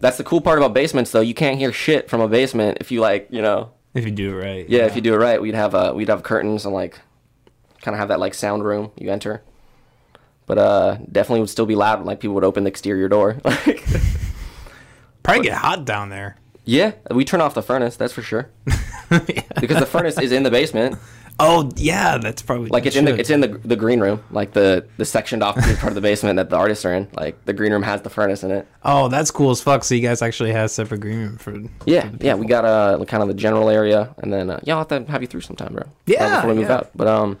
[0.00, 1.20] that's the cool part about basements, though.
[1.20, 3.70] You can't hear shit from a basement if you like, you know.
[3.94, 4.68] if you do it right.
[4.68, 6.98] Yeah, if you do it right, we'd have uh, we'd have curtains and like,
[7.82, 9.42] kind of have that like sound room you enter.
[10.46, 12.04] But uh, definitely would still be loud.
[12.04, 13.40] Like people would open the exterior door.
[13.44, 13.84] Like.
[15.22, 16.36] Probably get hot down there.
[16.64, 17.96] Yeah, we turn off the furnace.
[17.96, 18.50] That's for sure.
[19.08, 20.98] because the furnace is in the basement.
[21.42, 24.52] Oh yeah, that's probably Like it's in the it's in the the green room, like
[24.52, 27.08] the the sectioned off part of the basement that the artists are in.
[27.14, 28.68] Like the green room has the furnace in it.
[28.84, 29.82] Oh, that's cool as fuck.
[29.84, 31.58] So you guys actually have separate green room for.
[31.86, 32.34] Yeah, yeah.
[32.34, 35.10] We got uh kind of the general area, and then uh, yeah, I'll have to
[35.10, 35.82] have you through sometime, bro.
[35.84, 36.76] Uh, Yeah, before we move yeah.
[36.76, 36.90] out.
[36.94, 37.38] But um,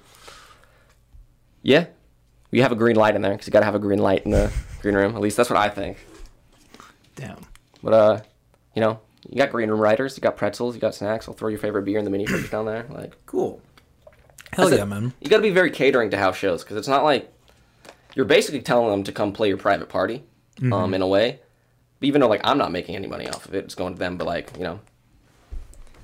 [1.62, 1.86] yeah,
[2.50, 4.24] we have a green light in there because you got to have a green light
[4.24, 5.14] in the green room.
[5.14, 5.98] At least that's what I think.
[7.16, 7.38] Damn.
[7.82, 8.20] But uh,
[8.74, 11.28] you know, you got green room riders, you got pretzels, you got snacks.
[11.28, 12.86] I'll throw your favorite beer in the mini fridge down there.
[12.88, 13.60] Like, Cool.
[14.52, 15.12] Hell That's yeah, man.
[15.20, 17.32] You got to be very catering to house shows because it's not like
[18.14, 20.24] you're basically telling them to come play your private party,
[20.56, 20.72] Mm-hmm.
[20.72, 21.38] um, in a way.
[22.02, 24.16] Even though like I'm not making any money off of it, it's going to them.
[24.16, 24.80] But like you know,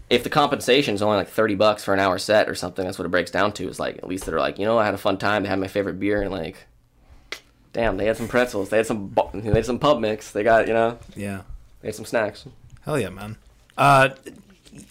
[0.09, 2.99] if the compensation is only like thirty bucks for an hour set or something, that's
[2.99, 3.69] what it breaks down to.
[3.69, 5.43] Is like at least they're like, you know, I had a fun time.
[5.43, 6.57] They had my favorite beer and like,
[7.73, 8.69] damn, they had some pretzels.
[8.69, 10.31] They had some they had some pub mix.
[10.31, 11.43] They got you know, Yeah.
[11.81, 12.45] they had some snacks.
[12.83, 13.37] Hell yeah, man.
[13.77, 14.11] Uh,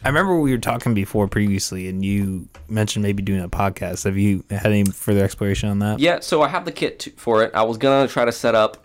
[0.04, 4.04] I remember we were talking before previously, and you mentioned maybe doing a podcast.
[4.06, 6.00] Have you had any further exploration on that?
[6.00, 7.52] Yeah, so I have the kit to, for it.
[7.54, 8.84] I was gonna try to set up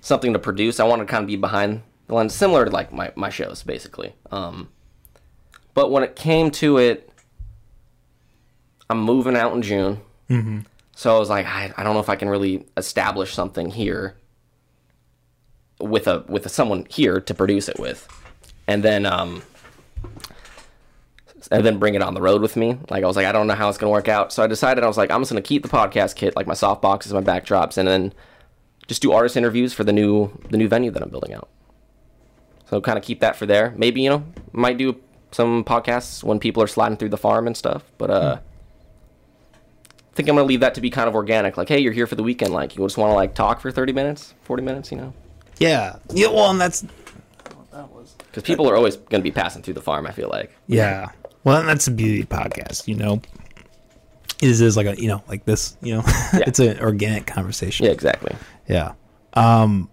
[0.00, 0.80] something to produce.
[0.80, 3.62] I wanted to kind of be behind the lens, similar to like my, my shows,
[3.62, 4.14] basically.
[4.30, 4.68] Um,
[5.74, 7.08] but when it came to it,
[8.90, 10.60] I'm moving out in June, mm-hmm.
[10.94, 14.16] so I was like, I, I don't know if I can really establish something here
[15.80, 18.06] with a with a, someone here to produce it with,
[18.66, 19.42] and then um,
[21.50, 22.78] and then bring it on the road with me.
[22.90, 24.32] Like I was like, I don't know how it's gonna work out.
[24.32, 26.54] So I decided I was like, I'm just gonna keep the podcast kit, like my
[26.54, 28.12] soft boxes, my backdrops, and then
[28.86, 31.48] just do artist interviews for the new the new venue that I'm building out.
[32.66, 33.74] So kind of keep that for there.
[33.76, 34.96] Maybe you know might do
[35.30, 37.84] some podcasts when people are sliding through the farm and stuff.
[37.98, 38.38] But uh,
[40.12, 41.56] I think I'm gonna leave that to be kind of organic.
[41.56, 42.52] Like, hey, you're here for the weekend.
[42.52, 45.14] Like, you just want to like talk for 30 minutes, 40 minutes, you know?
[45.58, 45.96] Yeah.
[46.12, 46.28] Yeah.
[46.28, 46.84] Well, and that's
[48.32, 50.06] Because people are always gonna be passing through the farm.
[50.06, 50.56] I feel like.
[50.66, 51.10] yeah.
[51.44, 52.88] Well, that's the beauty of podcast.
[52.88, 53.20] You know,
[54.40, 55.76] is, is like a you know like this.
[55.82, 56.02] You know,
[56.32, 57.84] it's an organic conversation.
[57.84, 58.34] Yeah, exactly.
[58.66, 58.94] Yeah.
[59.34, 59.90] Um,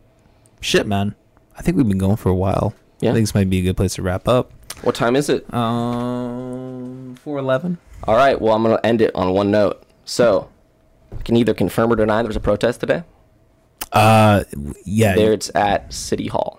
[0.62, 1.16] shit, man.
[1.58, 2.74] I think we've been going for a while.
[3.02, 3.10] Yeah.
[3.10, 4.54] I think this might be a good place to wrap up.
[4.84, 5.52] What time is it?
[5.54, 7.78] Um, four eleven.
[8.06, 8.40] All right.
[8.40, 9.84] Well, I'm gonna end it on one note.
[10.06, 10.50] So,
[11.12, 13.04] I can either confirm or deny there's a protest today.
[13.92, 14.44] Uh,
[14.86, 15.16] yeah.
[15.16, 16.59] There, it's at City Hall.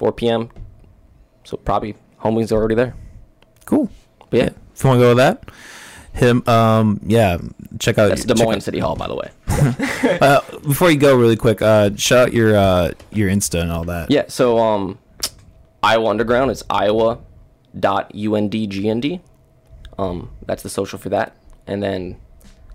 [0.00, 0.48] 4 p.m.
[1.44, 2.94] So probably homies are already there.
[3.66, 3.90] Cool.
[4.30, 5.50] But yeah, If you want to go with that,
[6.14, 6.42] him.
[6.48, 7.36] Um, yeah.
[7.78, 8.08] Check out.
[8.08, 9.30] that's Des Moines City Hall, by the way.
[10.22, 13.84] uh, before you go, really quick, uh, shout out your uh your Insta and all
[13.84, 14.10] that.
[14.10, 14.98] Yeah, so um,
[15.82, 17.18] Iowa Underground is Iowa
[17.78, 19.20] dot UNDGND.
[19.98, 21.36] Um, that's the social for that.
[21.66, 22.16] And then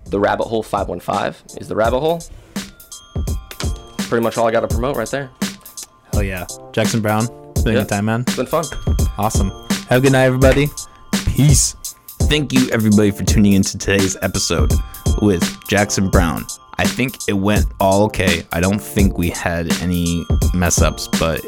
[0.04, 2.22] the Rabbit Hole 515 is the Rabbit Hole.
[3.98, 5.30] Pretty much all I got to promote right there.
[6.16, 6.46] Hell yeah.
[6.72, 7.28] Jackson Brown.
[7.50, 7.82] It's been a Yeah.
[7.82, 8.22] good time, man.
[8.22, 8.64] It's been fun.
[9.18, 9.50] Awesome.
[9.90, 10.70] Have a good night, everybody.
[11.26, 11.76] Peace.
[12.20, 14.72] Thank you, everybody, for tuning into today's episode
[15.20, 16.46] with Jackson Brown.
[16.78, 18.46] I think it went all okay.
[18.50, 21.44] I don't think we had any mess ups, but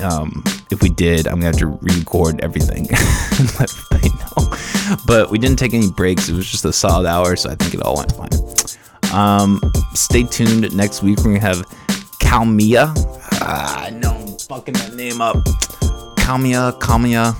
[0.00, 4.96] um, if we did, I'm gonna have to re-record everything and let everybody know.
[5.04, 6.28] But we didn't take any breaks.
[6.28, 9.12] It was just a solid hour, so I think it all went fine.
[9.12, 9.60] Um,
[9.94, 10.72] stay tuned.
[10.76, 11.64] Next week we're gonna have
[12.20, 12.92] Calmia.
[13.40, 15.36] Ah, I know I'm fucking that name up.
[16.16, 17.34] Calmia, Calmia.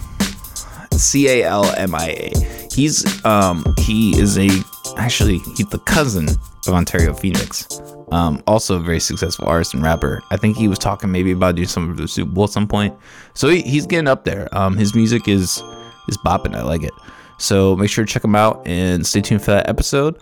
[0.93, 2.69] C A L M I A.
[2.73, 4.49] He's um he is a
[4.97, 6.29] actually he's the cousin
[6.67, 7.83] of Ontario Phoenix.
[8.13, 10.23] Um, also a very successful artist and rapper.
[10.31, 12.69] I think he was talking maybe about doing some of the Super Bowl at some
[12.69, 12.95] point.
[13.35, 14.49] So he, he's getting up there.
[14.57, 15.63] Um, his music is
[16.09, 16.55] is bopping.
[16.55, 16.93] I like it.
[17.39, 20.17] So make sure to check him out and stay tuned for that episode.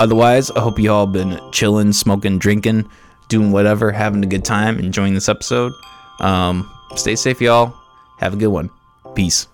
[0.00, 2.88] Otherwise, I hope you all been chilling, smoking, drinking,
[3.28, 5.72] doing whatever, having a good time, enjoying this episode.
[6.20, 7.74] Um, stay safe, y'all.
[8.18, 8.70] Have a good one.
[9.14, 9.48] Peace.